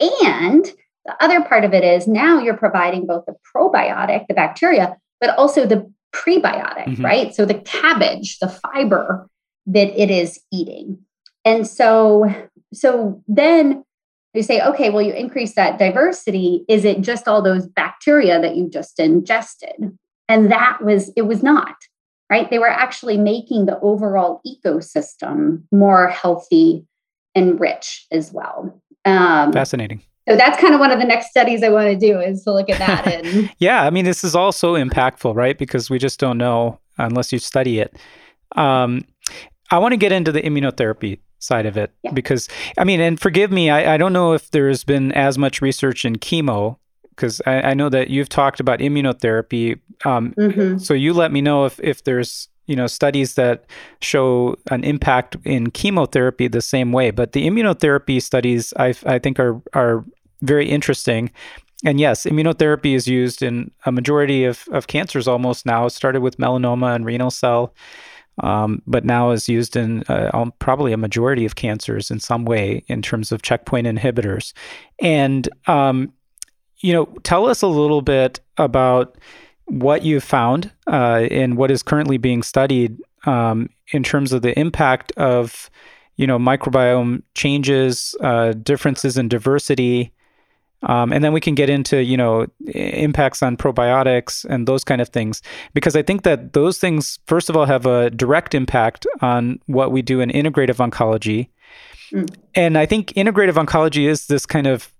[0.01, 0.65] And
[1.05, 5.29] the other part of it is now you're providing both the probiotic, the bacteria, but
[5.37, 7.05] also the prebiotic, mm-hmm.
[7.05, 7.33] right?
[7.33, 9.29] So the cabbage, the fiber
[9.67, 10.99] that it is eating.
[11.45, 12.25] And so
[12.73, 13.83] so then
[14.33, 16.63] you say, okay, well, you increase that diversity.
[16.67, 19.97] Is it just all those bacteria that you just ingested?
[20.29, 21.75] And that was, it was not,
[22.29, 22.49] right?
[22.49, 26.85] They were actually making the overall ecosystem more healthy
[27.33, 28.81] and rich as well.
[29.05, 30.01] Um, Fascinating.
[30.27, 32.53] So that's kind of one of the next studies I want to do is to
[32.53, 33.07] look at that.
[33.07, 35.57] And yeah, I mean, this is all so impactful, right?
[35.57, 37.95] Because we just don't know unless you study it.
[38.55, 39.05] Um,
[39.71, 42.11] I want to get into the immunotherapy side of it yeah.
[42.11, 42.47] because
[42.77, 46.05] I mean, and forgive me, I, I don't know if there's been as much research
[46.05, 46.77] in chemo
[47.11, 49.79] because I, I, know that you've talked about immunotherapy.
[50.05, 50.77] Um, mm-hmm.
[50.77, 53.65] So you let me know if if there's you know studies that
[54.01, 59.39] show an impact in chemotherapy the same way, but the immunotherapy studies I I think
[59.39, 60.05] are are
[60.41, 61.31] very interesting.
[61.85, 65.85] And yes, immunotherapy is used in a majority of, of cancers almost now.
[65.85, 67.73] It started with melanoma and renal cell
[68.39, 72.83] um, but now is used in uh, probably a majority of cancers in some way
[72.87, 74.53] in terms of checkpoint inhibitors.
[74.99, 76.13] And, um,
[76.77, 79.17] you know, tell us a little bit about
[79.65, 84.57] what you've found uh, and what is currently being studied um, in terms of the
[84.57, 85.69] impact of,
[86.15, 90.13] you know, microbiome changes, uh, differences in diversity,
[90.83, 95.01] um, and then we can get into, you know, impacts on probiotics and those kind
[95.01, 95.41] of things,
[95.73, 99.91] because I think that those things, first of all, have a direct impact on what
[99.91, 101.49] we do in integrative oncology.
[102.11, 102.29] Mm.
[102.55, 104.91] And I think integrative oncology is this kind of,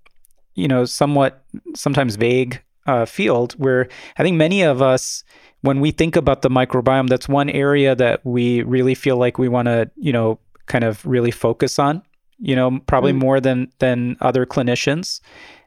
[0.54, 5.22] you know, somewhat sometimes vague uh, field where I think many of us,
[5.60, 9.48] when we think about the microbiome, that's one area that we really feel like we
[9.48, 12.02] want to, you know, kind of really focus on.
[12.40, 13.18] You know, probably mm.
[13.18, 15.20] more than than other clinicians.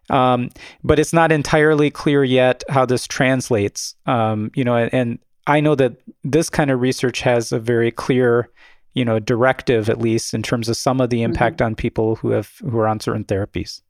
[0.10, 0.50] Um,
[0.84, 3.96] but it's not entirely clear yet how this translates.
[4.06, 5.94] Um, you know, and, I know that
[6.24, 8.50] this kind of research has a very clear,
[8.94, 11.32] you know, directive at least in terms of some of the mm-hmm.
[11.32, 11.66] impact mm-hmm.
[11.66, 13.82] on people who have who are on certain therapies.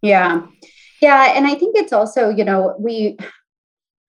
[0.00, 0.46] Yeah,
[1.02, 3.16] yeah, and I think it's also you know we.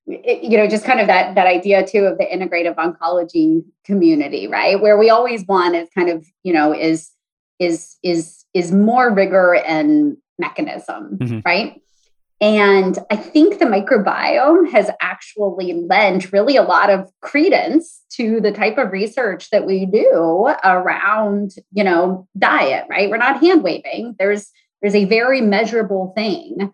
[0.07, 4.47] It, you know just kind of that that idea too of the integrative oncology community
[4.47, 7.11] right where we always want is kind of you know is
[7.59, 11.39] is is is more rigor and mechanism, mm-hmm.
[11.45, 11.81] right?
[12.41, 18.53] And I think the microbiome has actually lent really a lot of credence to the
[18.53, 23.09] type of research that we do around, you know, diet, right?
[23.09, 24.15] We're not hand waving.
[24.17, 24.49] There's
[24.81, 26.73] there's a very measurable thing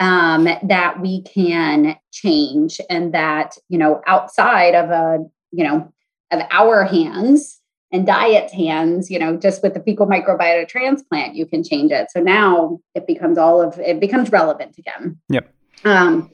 [0.00, 5.92] um, that we can change and that, you know, outside of a, you know,
[6.32, 7.60] of our hands
[7.92, 12.08] and diet hands, you know, just with the fecal microbiota transplant, you can change it.
[12.10, 15.18] So now it becomes all of it becomes relevant again.
[15.28, 15.52] Yep.
[15.84, 16.30] Um,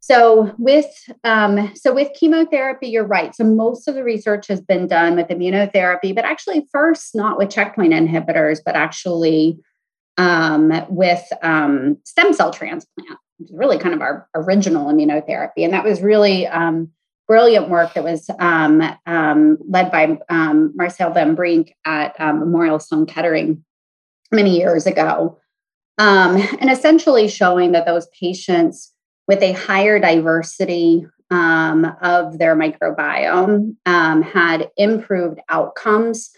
[0.00, 0.86] so with
[1.24, 3.34] um, so with chemotherapy, you're right.
[3.34, 7.50] So most of the research has been done with immunotherapy, but actually first not with
[7.50, 9.58] checkpoint inhibitors, but actually
[10.16, 15.72] um, with um, stem cell transplant, which is really kind of our original immunotherapy, and
[15.72, 16.92] that was really um,
[17.26, 22.78] brilliant work that was um, um, led by um, Marcel Van Brink at um, Memorial
[22.78, 23.64] Sloan Kettering
[24.32, 25.38] many years ago.
[25.98, 28.92] Um, and essentially showing that those patients
[29.26, 36.30] with a higher diversity um, of their microbiome had improved outcomes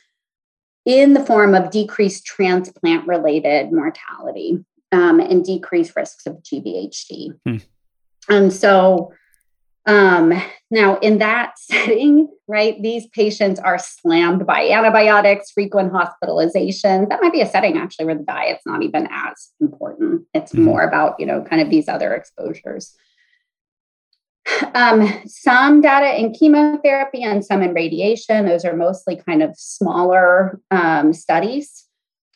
[0.87, 7.39] in the form of decreased transplant related mortality and decreased risks of GVHD.
[7.45, 7.57] Hmm.
[8.31, 9.13] And so,
[9.89, 10.35] um,
[10.71, 17.09] now, in that setting, right, these patients are slammed by antibiotics, frequent hospitalization.
[17.09, 20.27] That might be a setting actually where the diet's not even as important.
[20.35, 20.65] It's mm-hmm.
[20.65, 22.95] more about, you know, kind of these other exposures.
[24.75, 28.47] Um, some data in chemotherapy and some in radiation.
[28.47, 31.88] Those are mostly kind of smaller um, studies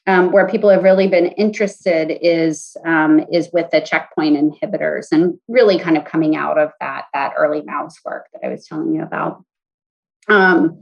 [0.07, 5.39] um, where people have really been interested is um, is with the checkpoint inhibitors and
[5.49, 8.95] really kind of coming out of that that early mouse work that I was telling
[8.95, 9.45] you about.
[10.29, 10.81] Um,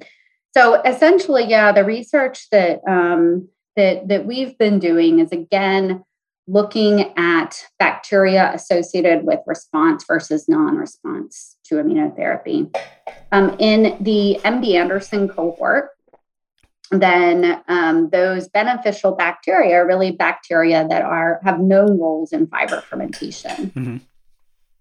[0.56, 6.02] so essentially, yeah, the research that um, that that we've been doing is again
[6.46, 12.74] looking at bacteria associated with response versus non-response to immunotherapy.
[13.30, 15.90] Um, in the MD Anderson cohort,
[16.90, 22.80] then um, those beneficial bacteria are really bacteria that are have known roles in fiber
[22.80, 23.70] fermentation.
[23.70, 23.96] Mm-hmm.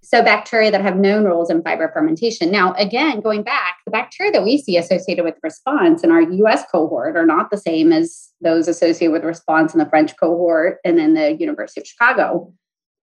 [0.02, 2.50] So bacteria that have known roles in fiber fermentation.
[2.50, 6.64] Now, again, going back, the bacteria that we see associated with response in our U.S.
[6.72, 11.00] cohort are not the same as those associated with response in the French cohort and
[11.00, 12.52] in the University of Chicago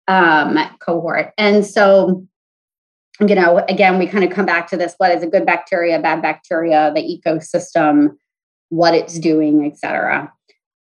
[0.07, 1.33] um, cohort.
[1.37, 2.25] And so,
[3.19, 5.99] you know, again, we kind of come back to this: what is a good bacteria,
[5.99, 8.11] bad bacteria, the ecosystem
[8.69, 10.33] what it's doing, et cetera.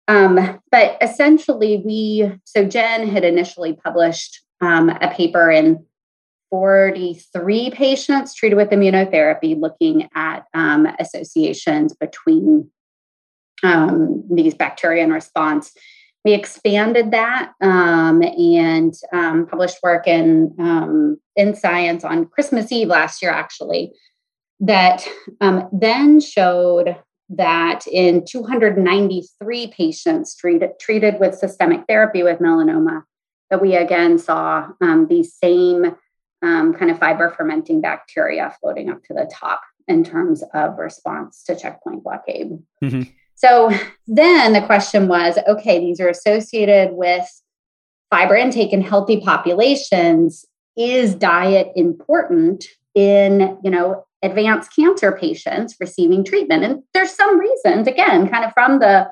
[0.08, 5.84] Um, but essentially, we, so Jen had initially published um, a paper in
[6.50, 12.70] 43 patients treated with immunotherapy looking at um, associations between
[13.62, 15.72] um, these bacteria and response.
[16.24, 23.20] We expanded that um, and um, published work in, in Science on Christmas Eve last
[23.20, 23.92] year, actually,
[24.60, 25.06] that
[25.72, 26.96] then showed
[27.30, 33.02] that in 293 patients treated, treated with systemic therapy with melanoma,
[33.50, 35.94] that we again saw um, these same
[36.42, 41.42] um, kind of fiber fermenting bacteria floating up to the top in terms of response
[41.44, 42.58] to checkpoint blockade.
[42.82, 43.02] Mm-hmm.
[43.34, 43.70] So
[44.06, 47.24] then the question was okay, these are associated with
[48.10, 50.44] fiber intake in healthy populations.
[50.76, 56.64] Is diet important in, you know, advanced cancer patients receiving treatment.
[56.64, 59.10] And there's some reasons, again, kind of from the,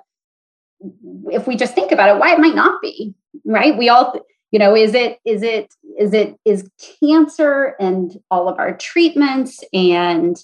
[1.31, 3.77] if we just think about it, why it might not be, right?
[3.77, 4.19] We all,
[4.51, 6.69] you know, is it, is it, is it, is
[7.01, 10.43] cancer and all of our treatments and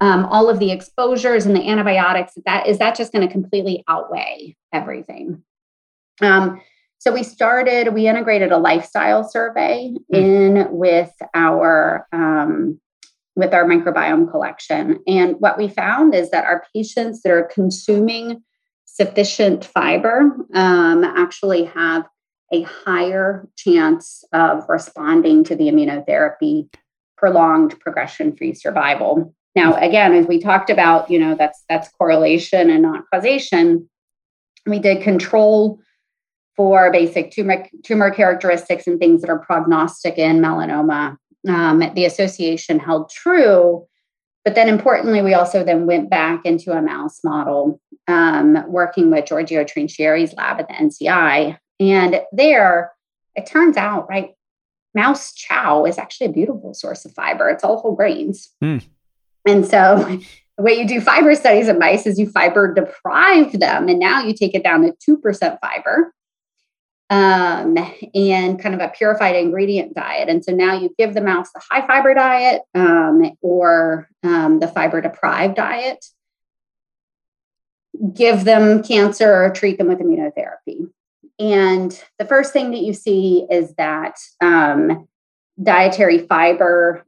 [0.00, 3.84] um, all of the exposures and the antibiotics, that is that just going to completely
[3.88, 5.42] outweigh everything?
[6.20, 6.60] Um,
[6.98, 10.16] so we started, we integrated a lifestyle survey mm.
[10.16, 12.80] in with our um,
[13.34, 15.00] with our microbiome collection.
[15.06, 18.42] And what we found is that our patients that are consuming
[18.84, 22.06] sufficient fiber um, actually have
[22.52, 26.68] a higher chance of responding to the immunotherapy,
[27.16, 29.34] prolonged progression-free survival.
[29.54, 33.88] Now, again, as we talked about, you know, that's that's correlation and not causation.
[34.66, 35.80] We did control
[36.54, 41.16] for basic tumor, tumor characteristics and things that are prognostic in melanoma
[41.48, 43.86] um, the association held true.
[44.44, 49.26] But then importantly, we also then went back into a mouse model, um, working with
[49.26, 51.58] Giorgio Trinchieri's lab at the NCI.
[51.78, 52.92] And there,
[53.36, 54.30] it turns out, right,
[54.94, 57.48] mouse chow is actually a beautiful source of fiber.
[57.48, 58.50] It's all whole grains.
[58.62, 58.84] Mm.
[59.46, 59.96] And so
[60.56, 64.22] the way you do fiber studies in mice is you fiber deprive them, and now
[64.22, 66.12] you take it down to 2% fiber
[67.12, 67.76] um,
[68.14, 70.30] and kind of a purified ingredient diet.
[70.30, 74.68] And so now you give the mouse the high fiber diet um, or um, the
[74.68, 76.02] fiber deprived diet,
[78.14, 80.88] give them cancer or treat them with immunotherapy.
[81.38, 85.06] And the first thing that you see is that um,
[85.62, 87.04] dietary fiber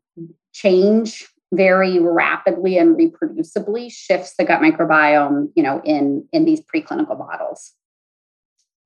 [0.52, 7.18] change very rapidly and reproducibly shifts the gut microbiome, you know, in, in these preclinical
[7.18, 7.72] models.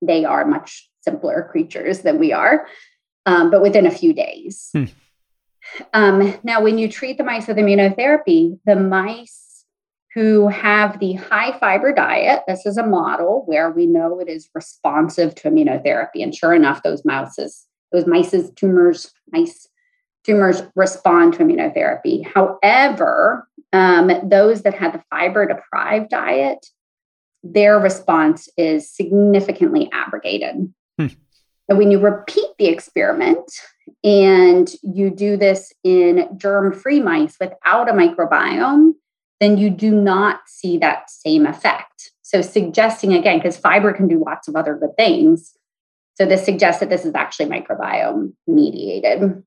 [0.01, 2.67] They are much simpler creatures than we are,
[3.27, 4.71] um, but within a few days.
[4.73, 4.85] Hmm.
[5.93, 9.65] Um, now, when you treat the mice with immunotherapy, the mice
[10.15, 14.49] who have the high fiber diet, this is a model where we know it is
[14.55, 16.23] responsive to immunotherapy.
[16.23, 19.69] And sure enough, those mouses, those mice's tumors, mice
[20.25, 22.27] tumors respond to immunotherapy.
[22.27, 26.67] However, um, those that had the fiber deprived diet,
[27.43, 30.73] their response is significantly abrogated.
[30.99, 31.07] Hmm.
[31.69, 33.51] And when you repeat the experiment
[34.03, 38.93] and you do this in germ free mice without a microbiome,
[39.41, 42.13] then you do not see that same effect.
[42.23, 45.55] So, suggesting again, because fiber can do lots of other good things.
[46.15, 49.43] So, this suggests that this is actually microbiome mediated.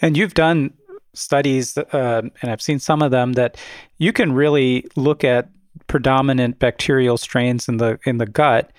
[0.00, 0.74] And you've done
[1.14, 3.56] studies, uh, and I've seen some of them that
[3.98, 5.48] you can really look at
[5.86, 8.72] predominant bacterial strains in the in the gut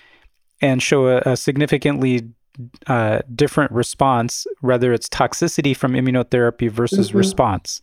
[0.64, 2.30] and show a, a significantly
[2.88, 7.18] uh, different response, whether it's toxicity from immunotherapy versus mm-hmm.
[7.18, 7.82] response,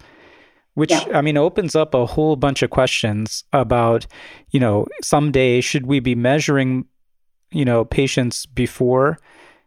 [0.74, 1.04] which yeah.
[1.12, 4.06] I mean opens up a whole bunch of questions about,
[4.50, 6.86] you know, someday should we be measuring,
[7.52, 9.18] you know, patients before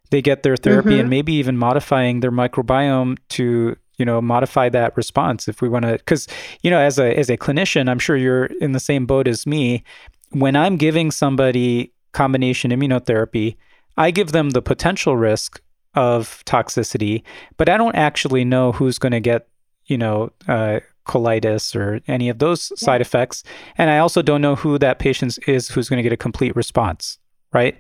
[0.09, 1.01] they get their therapy mm-hmm.
[1.01, 5.85] and maybe even modifying their microbiome to you know modify that response if we want
[5.85, 6.27] to because
[6.61, 9.45] you know as a as a clinician i'm sure you're in the same boat as
[9.45, 9.83] me
[10.31, 13.55] when i'm giving somebody combination immunotherapy
[13.97, 15.61] i give them the potential risk
[15.95, 17.23] of toxicity
[17.57, 19.47] but i don't actually know who's going to get
[19.85, 22.85] you know uh, colitis or any of those yeah.
[22.85, 23.43] side effects
[23.77, 26.55] and i also don't know who that patient is who's going to get a complete
[26.55, 27.19] response
[27.51, 27.77] right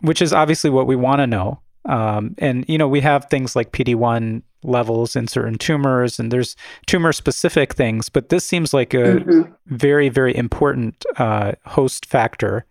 [0.00, 3.54] which is obviously what we want to know um, and you know we have things
[3.54, 6.56] like PD1 levels in certain tumors, and there's
[6.86, 9.52] tumor specific things, but this seems like a mm-hmm.
[9.66, 12.64] very very important uh, host factor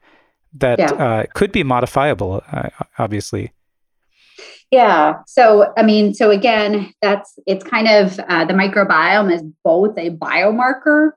[0.55, 0.93] that yeah.
[0.93, 3.51] uh, could be modifiable, uh, obviously.
[4.71, 5.19] Yeah.
[5.27, 10.09] So, I mean, so again, that's it's kind of uh, the microbiome is both a
[10.09, 11.11] biomarker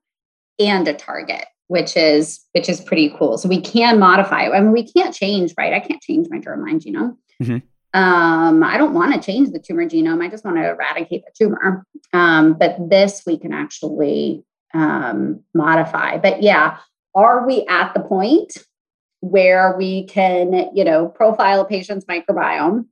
[0.59, 3.39] and a target which is which is pretty cool.
[3.39, 4.49] So we can modify.
[4.49, 5.73] I mean, we can't change, right?
[5.73, 7.17] I can't change my germline genome.
[7.43, 7.59] Mm-hmm.
[7.99, 10.23] Um, I don't want to change the tumor genome.
[10.23, 11.87] I just want to eradicate the tumor.
[12.13, 16.19] Um, but this we can actually um, modify.
[16.19, 16.79] But yeah,
[17.15, 18.59] are we at the point
[19.21, 22.87] where we can, you know, profile a patient's microbiome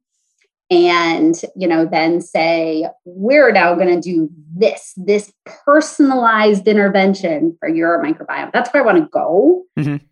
[0.70, 7.68] and, you know, then say, we're now going to do this, this personalized intervention for
[7.68, 8.53] your microbiome?
[8.53, 9.64] That's where I want to go.
[9.79, 10.05] Mm-hmm.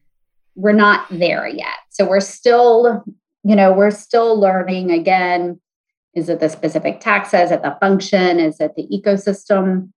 [0.54, 1.78] We're not there yet.
[1.90, 3.04] So we're still
[3.44, 5.60] you know, we're still learning again.
[6.14, 7.44] Is it the specific taxa?
[7.44, 8.38] Is it the function?
[8.38, 9.92] Is it the ecosystem?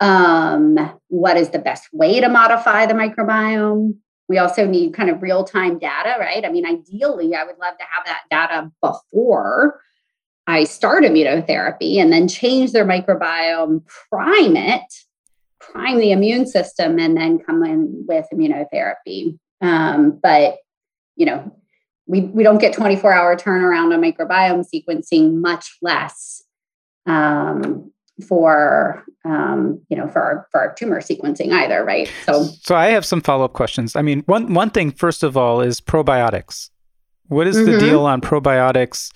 [0.00, 3.96] Um, what is the best way to modify the microbiome?
[4.28, 6.44] We also need kind of real time data, right?
[6.44, 9.80] I mean, ideally, I would love to have that data before
[10.46, 14.94] I start immunotherapy and then change their microbiome, prime it,
[15.60, 19.38] prime the immune system, and then come in with immunotherapy.
[19.60, 20.58] Um, but,
[21.16, 21.54] you know,
[22.06, 26.42] we, we don't get 24 hour turnaround on microbiome sequencing, much less
[27.06, 27.92] um,
[28.26, 32.10] for um, you know for our, for our tumor sequencing either, right?
[32.24, 33.96] So so I have some follow up questions.
[33.96, 36.70] I mean, one one thing first of all is probiotics.
[37.28, 37.72] What is mm-hmm.
[37.72, 39.12] the deal on probiotics?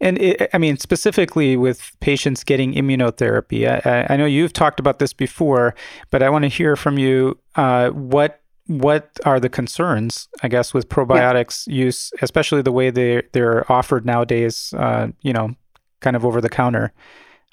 [0.00, 4.98] And it, I mean, specifically with patients getting immunotherapy, I, I, know you've talked about
[4.98, 5.74] this before,
[6.10, 10.74] but I want to hear from you uh, what what are the concerns, I guess,
[10.74, 11.84] with probiotics yeah.
[11.84, 14.74] use, especially the way they they're offered nowadays?
[14.76, 15.54] Uh, you know,
[16.00, 16.92] kind of over the counter.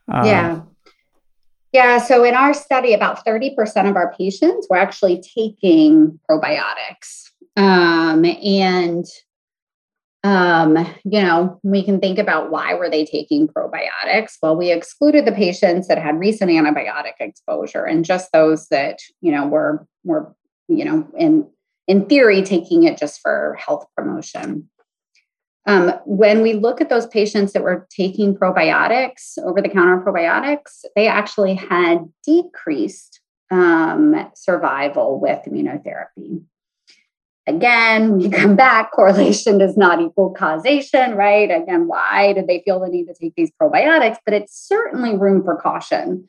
[0.09, 0.61] Um, yeah.
[1.73, 1.97] Yeah.
[1.97, 7.31] So in our study, about 30% of our patients were actually taking probiotics.
[7.57, 9.05] Um, and
[10.25, 14.37] um, you know, we can think about why were they taking probiotics?
[14.41, 19.31] Well, we excluded the patients that had recent antibiotic exposure and just those that, you
[19.31, 20.33] know, were were
[20.69, 21.47] you know, in
[21.87, 24.69] in theory, taking it just for health promotion.
[25.65, 30.83] Um, when we look at those patients that were taking probiotics, over the counter probiotics,
[30.95, 36.43] they actually had decreased um, survival with immunotherapy.
[37.45, 41.51] Again, we come back, correlation does not equal causation, right?
[41.51, 44.17] Again, why did they feel the need to take these probiotics?
[44.25, 46.27] But it's certainly room for caution.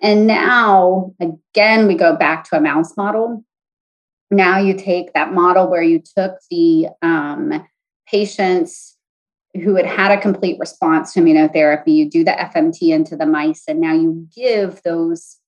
[0.00, 3.44] And now, again, we go back to a mouse model.
[4.30, 7.66] Now you take that model where you took the um,
[8.06, 8.96] patients
[9.54, 13.64] who had had a complete response to immunotherapy, you do the FMT into the mice,
[13.68, 15.38] and now you give those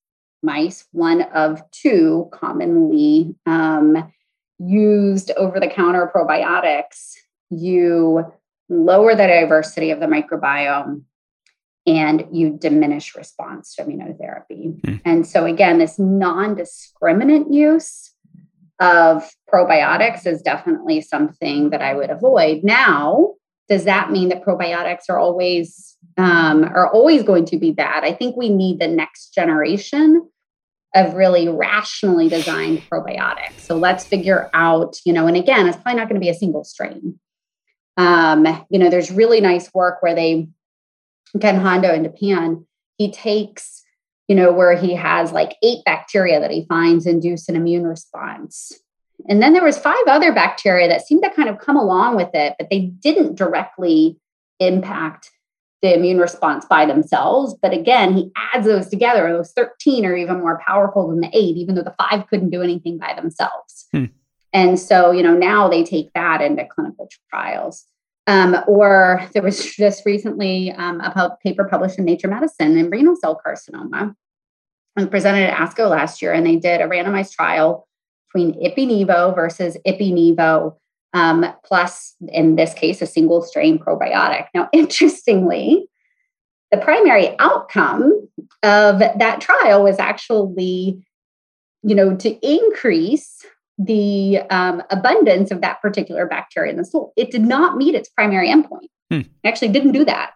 [0.41, 4.11] mice one of two commonly um,
[4.57, 7.13] used over the counter probiotics.
[7.49, 8.31] You
[8.69, 11.03] lower the diversity of the microbiome
[11.87, 14.79] and you diminish response to immunotherapy.
[14.81, 15.01] Mm.
[15.05, 18.11] And so, again, this non discriminant use
[18.79, 22.63] of probiotics is definitely something that I would avoid.
[22.63, 23.33] Now,
[23.67, 28.03] does that mean that probiotics are always um, are always going to be bad?
[28.03, 30.29] I think we need the next generation
[30.95, 33.59] of really rationally designed probiotics.
[33.59, 36.33] So let's figure out, you know, and again, it's probably not going to be a
[36.33, 37.19] single strain.
[37.95, 40.47] Um, you know, there's really nice work where they
[41.39, 42.65] Kenya Honda in Japan,
[42.97, 43.83] he takes,
[44.29, 48.71] you know, where he has like eight bacteria that he finds induce an immune response.
[49.27, 52.29] And then there was five other bacteria that seemed to kind of come along with
[52.33, 54.17] it, but they didn't directly
[54.59, 55.31] impact
[55.81, 57.55] the immune response by themselves.
[57.59, 59.33] But again, he adds those together.
[59.33, 62.61] Those 13 are even more powerful than the eight, even though the five couldn't do
[62.61, 63.87] anything by themselves.
[63.91, 64.05] Hmm.
[64.53, 67.85] And so, you know, now they take that into clinical trials.
[68.29, 73.15] Um, or there was just recently um, a paper published in Nature Medicine in renal
[73.15, 74.13] cell carcinoma
[74.95, 76.31] and presented at ASCO last year.
[76.31, 77.87] And they did a randomized trial
[78.27, 80.75] between Ipi-Nivo versus Ipi-Nivo,
[81.13, 84.45] um, plus, in this case, a single strain probiotic.
[84.53, 85.87] Now, interestingly,
[86.69, 88.29] the primary outcome
[88.61, 91.03] of that trial was actually,
[91.81, 93.43] you know, to increase
[93.79, 97.13] the um, abundance of that particular bacteria in the stool.
[97.15, 98.89] It did not meet its primary endpoint.
[99.09, 99.19] Hmm.
[99.19, 100.31] It actually didn't do that.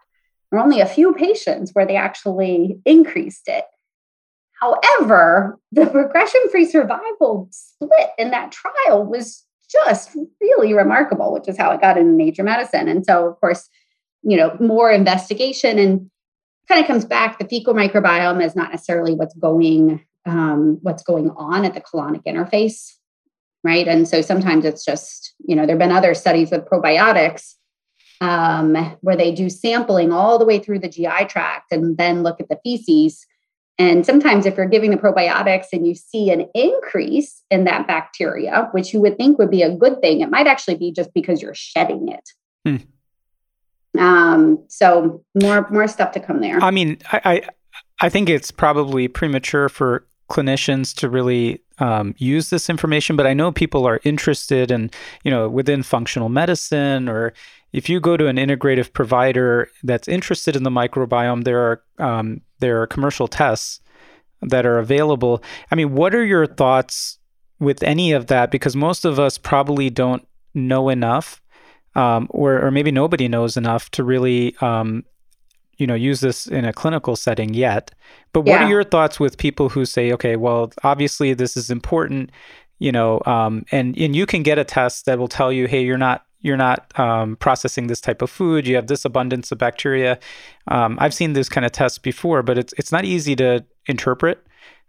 [0.50, 3.66] There were only a few patients where they actually increased it.
[4.60, 11.58] However, the progression free survival split in that trial was just really remarkable, which is
[11.58, 12.88] how it got into Nature Medicine.
[12.88, 13.68] And so, of course,
[14.22, 16.10] you know, more investigation and
[16.70, 17.40] kind of comes back.
[17.40, 22.24] The fecal microbiome is not necessarily what's going um, what's going on at the colonic
[22.26, 22.94] interface,
[23.64, 23.88] right?
[23.88, 27.56] And so sometimes it's just you know there have been other studies with probiotics
[28.22, 32.40] um, where they do sampling all the way through the GI tract and then look
[32.40, 33.26] at the feces
[33.80, 38.70] and sometimes, if you're giving the probiotics and you see an increase in that bacteria,
[38.72, 41.42] which you would think would be a good thing, it might actually be just because
[41.42, 42.30] you're shedding it.
[42.66, 44.00] Hmm.
[44.00, 46.62] Um, so more more stuff to come there.
[46.62, 47.42] I mean, I, I
[48.00, 53.34] I think it's probably premature for clinicians to really um, use this information, but I
[53.34, 54.92] know people are interested in,
[55.24, 57.34] you know, within functional medicine or
[57.74, 62.42] if you go to an integrative provider that's interested in the microbiome, there are um,
[62.60, 63.82] there are commercial tests
[64.42, 65.44] that are available.
[65.72, 67.18] I mean, what are your thoughts
[67.60, 68.52] with any of that?
[68.52, 71.42] Because most of us probably don't know enough,
[71.96, 75.04] um, or or maybe nobody knows enough to really um,
[75.78, 77.92] you know use this in a clinical setting yet
[78.32, 78.66] but what yeah.
[78.66, 82.32] are your thoughts with people who say okay well obviously this is important
[82.80, 85.84] you know um, and and you can get a test that will tell you hey
[85.84, 88.68] you're not you're not um, processing this type of food.
[88.68, 90.20] You have this abundance of bacteria.
[90.68, 94.46] Um, I've seen this kind of tests before, but it's it's not easy to interpret,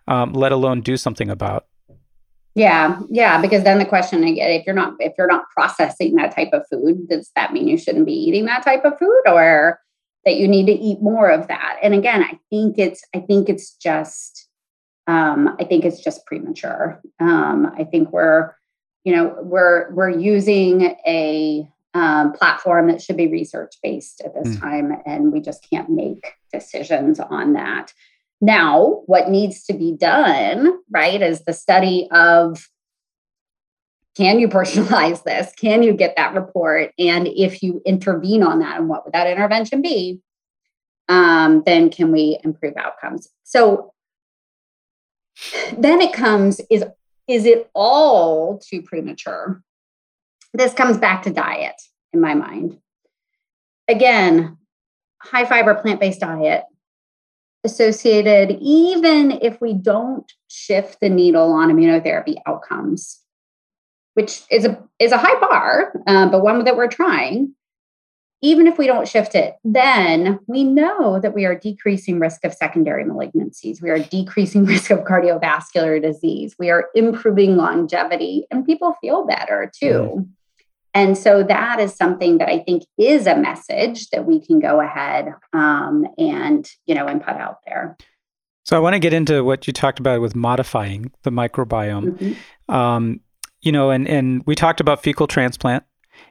[0.09, 1.67] um, let alone do something about.
[2.57, 6.35] Yeah, yeah, because then the question again, if you're not if you're not processing that
[6.35, 9.79] type of food, does that mean you shouldn't be eating that type of food, or
[10.25, 11.79] that you need to eat more of that?
[11.83, 14.49] And again, I think it's I think it's just
[15.07, 17.01] um, I think it's just premature.
[17.21, 18.55] Um, I think we're
[19.05, 24.57] you know we're we're using a um, platform that should be research based at this
[24.57, 24.61] mm.
[24.61, 27.93] time and we just can't make decisions on that
[28.41, 32.69] now what needs to be done right is the study of
[34.17, 35.53] can you personalize this?
[35.57, 36.93] Can you get that report?
[36.99, 40.21] And if you intervene on that and what would that intervention be?
[41.09, 43.29] Um, then can we improve outcomes?
[43.43, 43.93] So
[45.77, 46.85] then it comes is
[47.27, 49.63] is it all too premature?
[50.53, 51.81] This comes back to diet
[52.13, 52.79] in my mind.
[53.89, 54.59] Again,
[55.21, 56.65] high fiber plant based diet
[57.65, 63.24] associated, even if we don't shift the needle on immunotherapy outcomes,
[64.15, 67.55] which is a is a high bar, um, but one that we're trying.
[68.43, 72.53] even if we don't shift it, then we know that we are decreasing risk of
[72.53, 73.81] secondary malignancies.
[73.81, 76.55] We are decreasing risk of cardiovascular disease.
[76.59, 79.87] We are improving longevity, and people feel better too.
[80.17, 80.29] Mm.
[80.97, 84.81] And so that is something that I think is a message that we can go
[84.81, 87.97] ahead um, and you know and put out there.
[88.65, 92.17] So I want to get into what you talked about with modifying the microbiome.
[92.17, 92.75] Mm-hmm.
[92.75, 93.21] Um,
[93.65, 95.85] you know, and and we talked about fecal transplant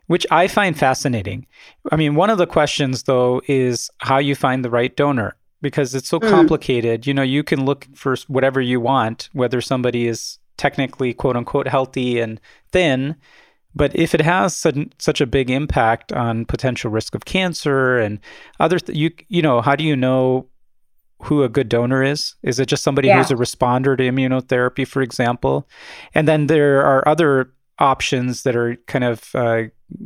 [0.07, 1.45] which I find fascinating.
[1.91, 5.95] I mean, one of the questions though is how you find the right donor because
[5.95, 6.29] it's so mm.
[6.29, 7.07] complicated.
[7.07, 11.67] You know, you can look for whatever you want, whether somebody is technically quote unquote
[11.67, 12.39] healthy and
[12.71, 13.15] thin,
[13.75, 18.19] but if it has such, such a big impact on potential risk of cancer and
[18.59, 20.47] other, th- you you know, how do you know
[21.24, 22.36] who a good donor is?
[22.43, 23.17] Is it just somebody yeah.
[23.17, 25.67] who's a responder to immunotherapy, for example?
[26.13, 29.63] And then there are other options that are kind of uh,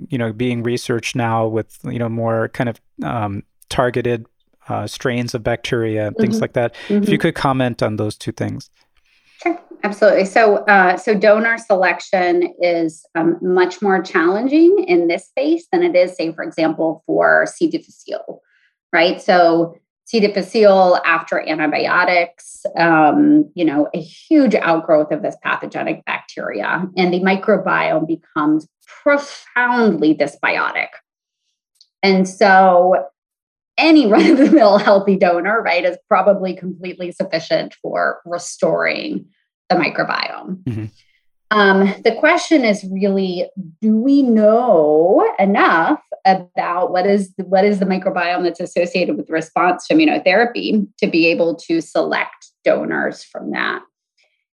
[0.09, 4.25] you know being researched now with you know more kind of um, targeted
[4.69, 6.41] uh, strains of bacteria and things mm-hmm.
[6.41, 6.73] like that.
[6.73, 7.03] Mm-hmm.
[7.03, 7.21] If you mm-hmm.
[7.21, 8.69] could comment on those two things.
[9.41, 10.25] Sure, absolutely.
[10.25, 15.95] So, uh, so donor selection is um, much more challenging in this space than it
[15.95, 17.69] is, say, for example, for C.
[17.69, 18.41] difficile,
[18.91, 19.21] right?
[19.21, 19.77] So,
[20.07, 20.21] C.
[20.21, 27.19] difficile after antibiotics, um, you know, a huge outgrowth of this pathogenic bacteria, and the
[27.19, 28.67] microbiome becomes
[29.03, 30.87] profoundly dysbiotic.
[32.01, 33.07] And so,
[33.77, 39.25] any run of the mill healthy donor, right, is probably completely sufficient for restoring
[39.69, 40.63] the microbiome.
[40.63, 40.85] Mm-hmm.
[41.51, 43.49] Um, the question is really
[43.81, 49.87] do we know enough about what is what is the microbiome that's associated with response
[49.87, 53.81] to immunotherapy to be able to select donors from that?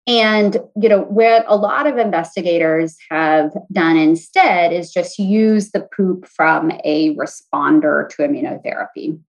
[0.07, 5.87] And you know what a lot of investigators have done instead is just use the
[5.95, 9.19] poop from a responder to immunotherapy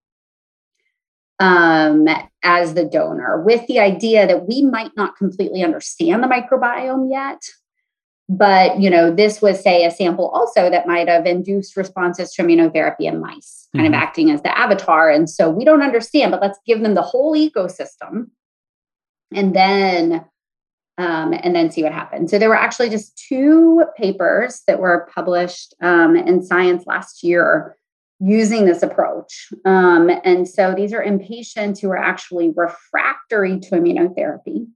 [1.40, 2.06] um,
[2.42, 7.42] as the donor with the idea that we might not completely understand the microbiome yet
[8.28, 12.42] but you know this was say a sample also that might have induced responses to
[12.42, 13.94] immunotherapy in mice kind mm-hmm.
[13.94, 17.02] of acting as the avatar and so we don't understand but let's give them the
[17.02, 18.28] whole ecosystem
[19.34, 20.24] and then
[20.98, 25.08] um, and then see what happens so there were actually just two papers that were
[25.12, 27.76] published um, in science last year
[28.20, 29.48] using this approach.
[29.64, 34.66] Um, and so these are in patients who are actually refractory to immunotherapy.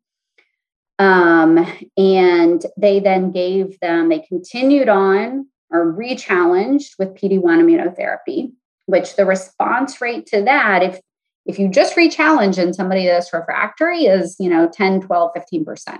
[0.99, 1.67] Um,
[1.97, 8.53] and they then gave them, they continued on or re-challenged with PD-1 immunotherapy,
[8.87, 11.01] which the response rate to that, if
[11.47, 15.99] if you just re-challenge in somebody that's refractory is, you know, 10, 12, 15%.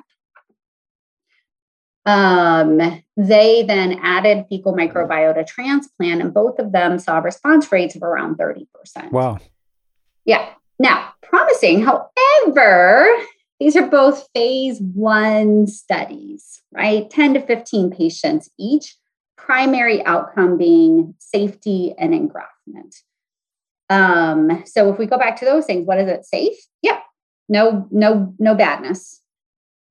[2.07, 8.03] Um, they then added fecal microbiota transplant, and both of them saw response rates of
[8.03, 8.67] around 30%.
[9.11, 9.39] Wow.
[10.25, 10.51] Yeah.
[10.79, 11.83] Now, promising.
[11.85, 13.09] However,
[13.61, 17.09] these are both phase one studies, right?
[17.09, 18.97] 10 to 15 patients each,
[19.37, 22.97] primary outcome being safety and engraftment.
[23.91, 26.25] Um, so if we go back to those things, what is it?
[26.25, 26.57] Safe?
[26.83, 27.03] Yep.
[27.49, 29.21] No, no, no badness.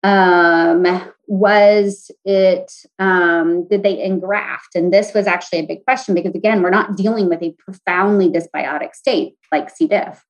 [0.04, 0.86] Um,
[1.28, 4.76] was it um, did they engraft?
[4.76, 8.30] And this was actually a big question because again we're not dealing with a profoundly
[8.30, 9.88] dysbiotic state like c.
[9.88, 10.24] diff.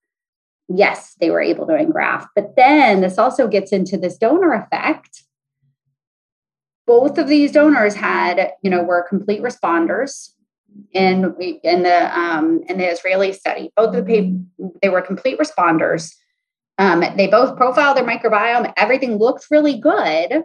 [0.68, 5.24] Yes they were able to engraft but then this also gets into this donor effect.
[6.86, 10.30] Both of these donors had you know were complete responders
[10.92, 13.72] in in the um, in the israeli study.
[13.76, 14.40] Both of the
[14.80, 16.14] they were complete responders
[16.78, 20.44] um, they both profiled their microbiome everything looked really good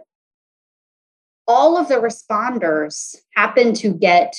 [1.50, 4.36] all of the responders happened to get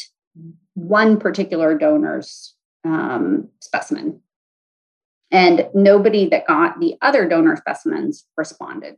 [0.74, 4.22] one particular donor's um, specimen.
[5.30, 8.96] And nobody that got the other donor specimens responded.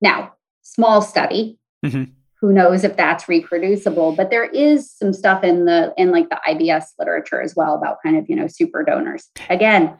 [0.00, 1.58] Now, small study.
[1.84, 2.12] Mm-hmm.
[2.40, 4.12] Who knows if that's reproducible?
[4.16, 7.98] But there is some stuff in the in like the IBS literature as well about
[8.02, 9.28] kind of you know super donors.
[9.50, 9.98] Again,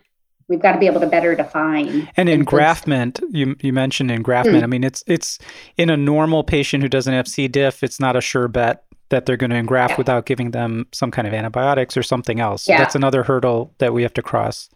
[0.50, 2.10] we've got to be able to better define.
[2.16, 4.60] And engraftment, you you mentioned engraftment.
[4.60, 4.64] Mm.
[4.64, 5.38] I mean, it's it's
[5.78, 7.48] in a normal patient who doesn't have C.
[7.48, 9.98] diff, it's not a sure bet that they're going to engraft yeah.
[9.98, 12.68] without giving them some kind of antibiotics or something else.
[12.68, 12.78] Yeah.
[12.78, 14.68] That's another hurdle that we have to cross.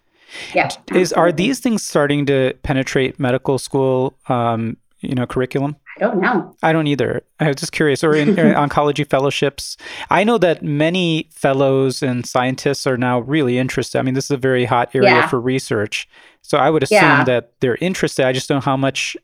[0.54, 0.70] Yeah.
[0.92, 5.76] Is are these things starting to penetrate medical school um, you know, curriculum?
[5.96, 6.54] I don't know.
[6.62, 7.22] I don't either.
[7.38, 8.02] I was just curious.
[8.02, 9.76] Or in, in oncology fellowships,
[10.10, 13.98] I know that many fellows and scientists are now really interested.
[13.98, 15.28] I mean, this is a very hot area yeah.
[15.28, 16.08] for research.
[16.42, 17.24] So I would assume yeah.
[17.24, 18.26] that they're interested.
[18.26, 19.16] I just don't know how much,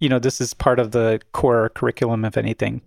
[0.00, 2.82] you know, this is part of the core curriculum, if anything.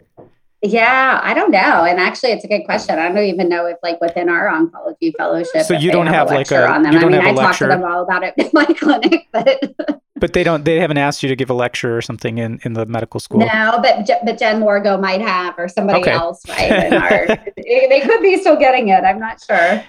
[0.61, 1.83] Yeah, I don't know.
[1.83, 2.97] And actually, it's a good question.
[2.97, 6.31] I don't even know if, like, within our oncology fellowship, so you don't have, have
[6.31, 6.95] like a on them.
[6.95, 10.43] I mean, I talk to them all about it in my clinic, but But they
[10.43, 10.63] don't.
[10.63, 13.39] They haven't asked you to give a lecture or something in in the medical school.
[13.41, 13.79] no.
[13.81, 16.11] But but Jen Wargo might have, or somebody Okay.
[16.11, 16.93] else, right?
[16.93, 19.03] Our, they could be still getting it.
[19.03, 19.83] I'm not sure.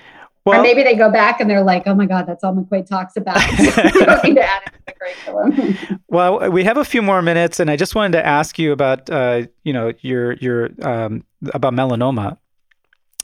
[0.45, 2.87] Well, or maybe they go back and they're like, "Oh my God, that's all McQuade
[2.87, 6.01] talks about." So we don't need to add it to the curriculum.
[6.09, 9.09] Well, we have a few more minutes, and I just wanted to ask you about,
[9.11, 11.25] uh, you know, your your um,
[11.55, 12.37] about melanoma,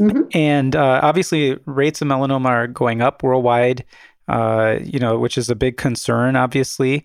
[0.01, 0.35] Mhm.
[0.35, 3.85] and uh, obviously rates of melanoma are going up worldwide.
[4.29, 7.05] Uh, you know, which is a big concern, obviously.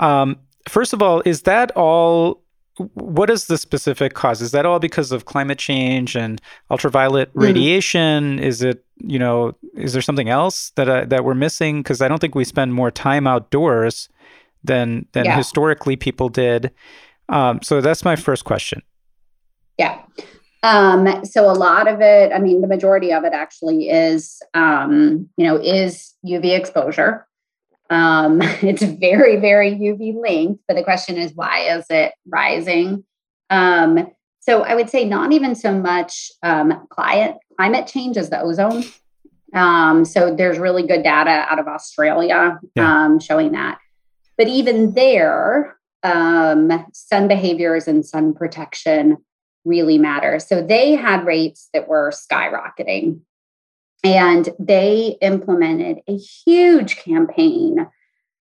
[0.00, 0.36] Um,
[0.68, 2.42] first of all, is that all?
[2.94, 4.42] What is the specific cause?
[4.42, 6.40] Is that all because of climate change and
[6.70, 7.42] ultraviolet Mhm.
[7.42, 8.38] radiation?
[8.38, 11.82] Is it, you know, is there something else that uh, that we're missing?
[11.82, 14.08] Because I don't think we spend more time outdoors
[14.62, 15.36] than than Yeah.
[15.36, 16.70] historically people did.
[17.30, 18.82] Um, so that's my first question.
[19.78, 19.98] Yeah.
[20.66, 25.28] Um, so a lot of it, I mean, the majority of it actually is, um,
[25.36, 27.24] you know, is UV exposure.
[27.88, 33.04] Um, it's very, very UV linked, but the question is, why is it rising?
[33.48, 34.10] Um,
[34.40, 38.82] so I would say not even so much um, climate climate change as the ozone.
[39.54, 43.04] Um, so there's really good data out of Australia Yeah.
[43.04, 43.78] um, showing that.
[44.36, 49.18] But even there, um, sun behaviors and sun protection
[49.66, 50.38] really matter.
[50.38, 53.20] So they had rates that were skyrocketing.
[54.04, 57.88] And they implemented a huge campaign,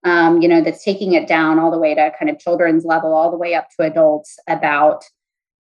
[0.06, 3.14] um, you know, that's taking it down all the way to kind of children's level,
[3.14, 5.04] all the way up to adults about,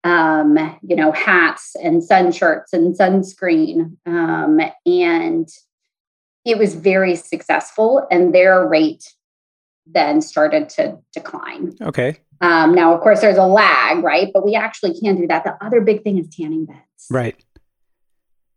[0.03, 3.97] um, you know, hats and sun shirts and sunscreen.
[4.07, 5.49] Um, and
[6.45, 9.05] it was very successful, and their rate
[9.87, 11.75] then started to decline.
[11.81, 12.19] Okay.
[12.41, 14.31] Um, now, of course, there's a lag, right?
[14.33, 15.45] But we actually can do that.
[15.45, 17.07] The other big thing is tanning beds.
[17.11, 17.43] Right.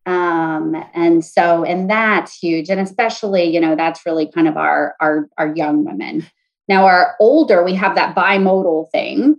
[0.05, 2.69] Um, and so, and that's huge.
[2.69, 6.25] And especially, you know, that's really kind of our our our young women.
[6.67, 9.37] Now, our older, we have that bimodal thing.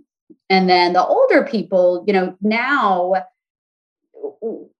[0.49, 3.25] And then the older people, you know, now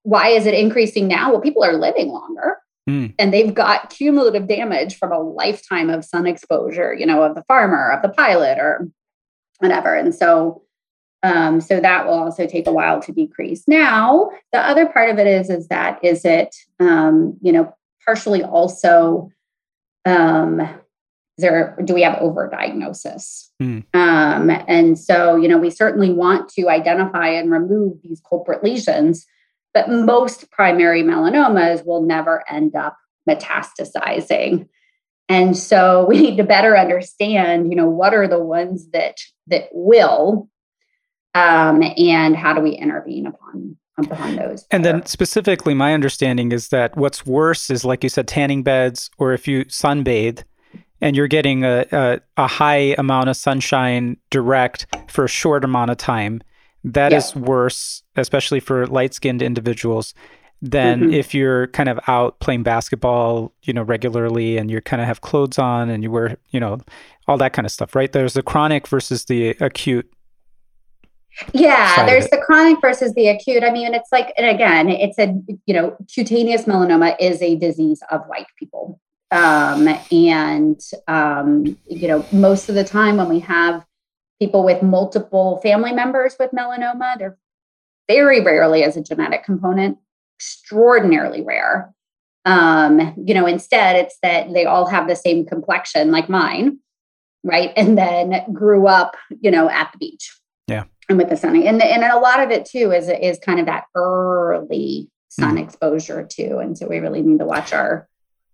[0.02, 1.30] why is it increasing now?
[1.30, 2.58] Well, people are living longer
[2.90, 3.14] Mm.
[3.16, 7.44] and they've got cumulative damage from a lifetime of sun exposure, you know, of the
[7.44, 8.88] farmer, of the pilot, or
[9.60, 9.94] whatever.
[9.94, 10.62] And so,
[11.22, 13.62] um, so that will also take a while to decrease.
[13.68, 17.72] Now, the other part of it is, is that is it, um, you know,
[18.04, 19.30] partially also,
[20.04, 20.68] um,
[21.38, 23.50] there do we have overdiagnosis?
[23.60, 23.80] Hmm.
[23.94, 29.24] Um, and so, you know, we certainly want to identify and remove these culprit lesions,
[29.74, 32.96] but most primary melanomas will never end up
[33.28, 34.68] metastasizing.
[35.28, 39.18] And so we need to better understand, you know, what are the ones that
[39.48, 40.48] that will,
[41.34, 44.66] um, and how do we intervene upon upon those?
[44.70, 49.10] And then specifically, my understanding is that what's worse is, like you said, tanning beds,
[49.18, 50.42] or if you sunbathe
[51.00, 55.90] and you're getting a, a, a high amount of sunshine direct for a short amount
[55.90, 56.40] of time,
[56.84, 57.18] that Yeah.
[57.18, 60.14] is worse, especially for light skinned individuals,
[60.60, 61.12] than Mhm.
[61.12, 65.20] if you're kind of out playing basketball, you know, regularly and you kind of have
[65.20, 66.78] clothes on and you wear, you know,
[67.26, 68.12] all that kind of stuff, right?
[68.12, 70.08] There's the chronic versus the acute.
[71.54, 75.34] yeah there's the chronic versus the acute i mean it's like and again it's a
[75.64, 80.78] you know cutaneous melanoma is a disease of white people um, and
[81.08, 83.82] um, you know most of the time when we have
[84.42, 87.38] people with multiple family members with melanoma they're
[88.08, 89.98] very rarely as a genetic component
[90.36, 91.94] extraordinarily rare.
[92.44, 96.78] Um, you know instead it's that they all have the same complexion like mine
[97.44, 97.72] right?
[97.76, 100.36] And then grew up you know at the beach.
[100.66, 100.84] Yeah.
[101.08, 101.54] and with the sun.
[101.62, 106.26] And and a lot of it too is is kind of that early sun exposure
[106.28, 106.58] too.
[106.58, 108.08] And so we really need to watch our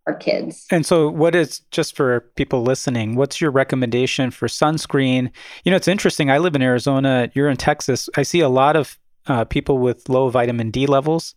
[0.08, 3.14] our kids And so, what is just for people listening?
[3.14, 5.30] What's your recommendation for sunscreen?
[5.64, 6.30] You know, it's interesting.
[6.30, 7.30] I live in Arizona.
[7.34, 8.08] You're in Texas.
[8.16, 11.34] I see a lot of uh, people with low vitamin D levels,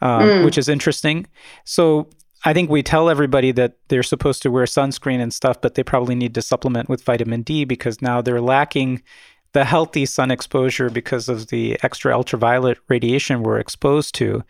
[0.00, 0.44] um, Mm.
[0.44, 1.26] which is interesting.
[1.64, 2.08] So,
[2.44, 5.82] I think we tell everybody that they're supposed to wear sunscreen and stuff, but they
[5.82, 9.02] probably need to supplement with vitamin D because now they're lacking
[9.52, 14.42] the healthy sun exposure because of the extra ultraviolet radiation we're exposed to.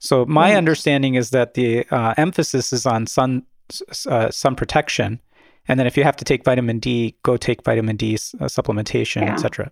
[0.00, 0.56] So my Right.
[0.56, 3.44] understanding is that the uh, emphasis is on sun
[4.08, 5.20] uh, sun protection,
[5.68, 9.22] and then if you have to take vitamin D, go take vitamin D uh, supplementation,
[9.22, 9.34] Yeah.
[9.34, 9.70] etc.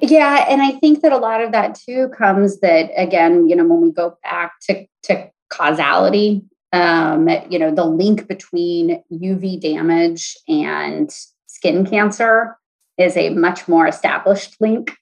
[0.00, 3.64] Yeah, and I think that a lot of that too comes that again, you know,
[3.64, 10.36] when we go back to to causality, um, you know, the link between UV damage
[10.48, 11.10] and
[11.46, 12.56] skin cancer
[12.98, 14.92] is a much more established link.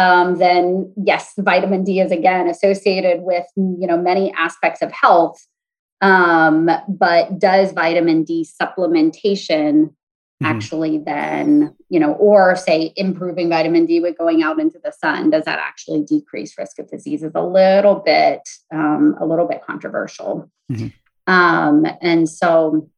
[0.00, 5.38] Um, then yes, vitamin D is again associated with you know many aspects of health.
[6.00, 10.46] Um, but does vitamin D supplementation mm-hmm.
[10.46, 15.28] actually then you know, or say improving vitamin D with going out into the sun,
[15.28, 17.22] does that actually decrease risk of disease?
[17.22, 18.40] Is a little bit
[18.72, 20.50] um, a little bit controversial.
[20.72, 20.88] Mm-hmm.
[21.30, 22.88] Um, and so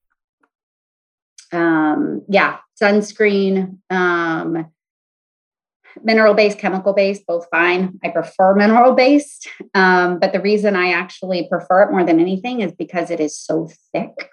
[1.53, 3.79] um, yeah, sunscreen.
[6.03, 7.99] Mineral based, chemical based, both fine.
[8.03, 9.49] I prefer mineral based.
[9.75, 13.37] Um, but the reason I actually prefer it more than anything is because it is
[13.39, 14.33] so thick.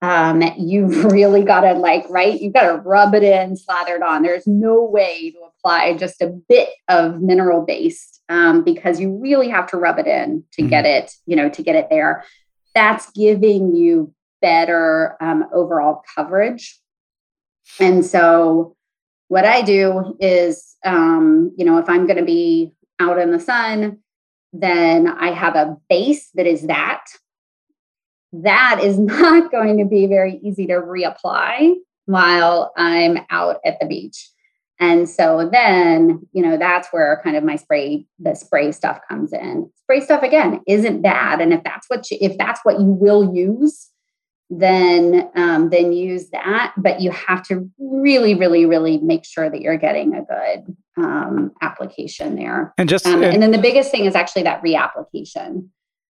[0.00, 2.40] Um, you really got to like, right?
[2.40, 4.22] You've got to rub it in, slather it on.
[4.22, 9.48] There's no way to apply just a bit of mineral based um, because you really
[9.48, 10.70] have to rub it in to mm-hmm.
[10.70, 12.24] get it, you know, to get it there.
[12.74, 16.78] That's giving you better um, overall coverage.
[17.78, 18.76] And so,
[19.32, 23.40] what I do is, um, you know, if I'm going to be out in the
[23.40, 24.00] sun,
[24.52, 27.06] then I have a base that is that.
[28.34, 33.86] That is not going to be very easy to reapply while I'm out at the
[33.86, 34.28] beach.
[34.78, 39.32] And so then, you know, that's where kind of my spray, the spray stuff comes
[39.32, 39.70] in.
[39.84, 41.40] Spray stuff again isn't bad.
[41.40, 43.91] And if that's what you, if that's what you will use,
[44.50, 46.74] then um, then use that.
[46.76, 51.52] But you have to really, really, really make sure that you're getting a good um,
[51.62, 52.74] application there.
[52.78, 55.68] And just um, and, and then the biggest thing is actually that reapplication.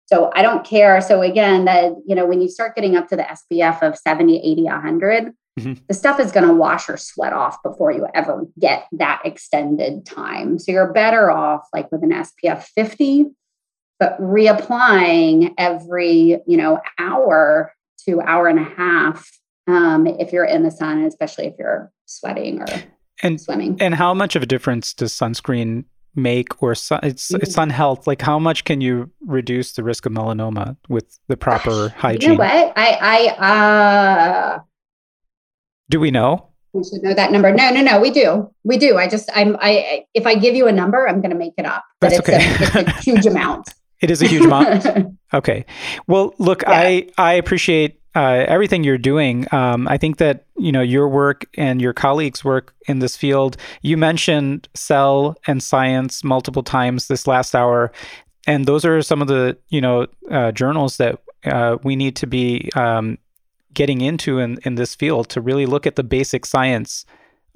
[0.06, 1.02] So I don't care.
[1.02, 4.38] So again, that you know, when you start getting up to the SPF of 70,
[4.38, 5.74] 80, 100, mm-hmm.
[5.88, 10.06] the stuff is going to wash or sweat off before you ever get that extended
[10.06, 10.58] time.
[10.58, 13.26] So you're better off like with an SPF 50,
[14.00, 17.72] but reapplying every, you know, hour
[18.04, 19.30] to hour and a half
[19.68, 22.66] um, if you're in the sun, especially if you're sweating or
[23.22, 23.78] and, swimming.
[23.80, 25.86] And how much of a difference does sunscreen
[26.16, 28.08] make or sun, it's, it's sun health?
[28.08, 32.32] Like how much can you reduce the risk of melanoma with the proper hygiene?
[32.32, 32.74] You know what?
[32.76, 34.60] I, I, uh,
[35.90, 36.48] do we know?
[36.74, 37.52] We should know that number.
[37.52, 38.00] No, no, no.
[38.00, 38.54] We do.
[38.64, 38.98] We do.
[38.98, 41.66] I just, I'm, I, if I give you a number, I'm going to make it
[41.66, 41.84] up.
[42.00, 42.80] But That's it's okay.
[42.80, 43.74] A, it's a huge amount.
[44.02, 45.18] It is a huge amount.
[45.34, 45.66] okay.
[46.08, 46.72] Well, look, yeah.
[46.72, 49.46] I I appreciate uh, everything you're doing.
[49.54, 53.58] Um, I think that you know your work and your colleagues' work in this field.
[53.82, 57.92] You mentioned Cell and Science multiple times this last hour,
[58.48, 62.28] and those are some of the you know uh, journals that uh, we need to
[62.28, 63.18] be um,
[63.74, 67.06] getting into in in this field to really look at the basic science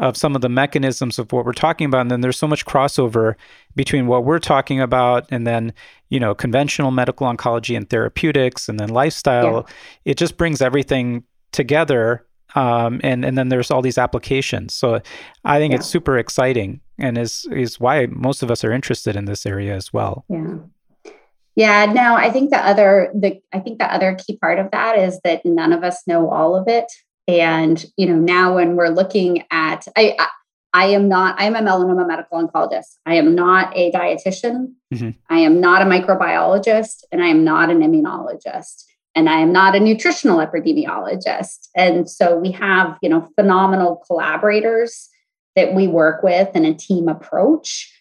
[0.03, 2.01] of some of the mechanisms of what we're talking about.
[2.01, 3.35] And then there's so much crossover
[3.73, 5.73] between what we're talking about and then
[6.09, 9.65] you know conventional medical oncology and therapeutics and then lifestyle.
[9.65, 10.11] Yeah.
[10.11, 11.23] it just brings everything
[11.53, 12.25] together
[12.55, 14.75] um, and and then there's all these applications.
[14.75, 15.01] So
[15.45, 15.77] i think yeah.
[15.77, 19.73] it's super exciting and is is why most of us are interested in this area
[19.73, 20.25] as well.
[20.29, 20.57] Yeah.
[21.55, 24.97] Yeah no i think the other the i think the other key part of that
[24.97, 26.91] is that none of us know all of it
[27.27, 30.27] and, you know, now when we're looking at, I, I,
[30.73, 32.97] I am not, I am a melanoma medical oncologist.
[33.05, 34.73] I am not a dietitian.
[34.93, 35.11] Mm-hmm.
[35.29, 38.83] I am not a microbiologist and I am not an immunologist
[39.15, 41.69] and I am not a nutritional epidemiologist.
[41.75, 45.09] And so we have, you know, phenomenal collaborators
[45.55, 47.91] that we work with and a team approach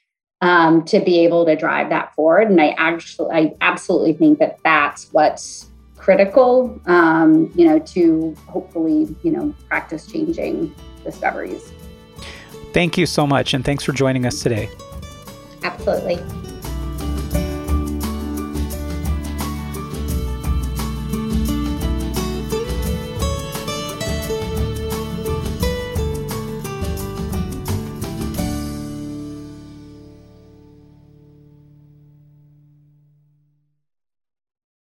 [0.41, 2.51] um, to be able to drive that forward.
[2.51, 5.67] And I actually, I absolutely think that that's what's
[6.03, 10.75] critical, um, you know, to hopefully, you know, practice changing
[11.05, 11.73] discoveries.
[12.73, 13.55] Thank you so much.
[13.55, 14.69] And thanks for joining us today.
[15.63, 16.19] Absolutely.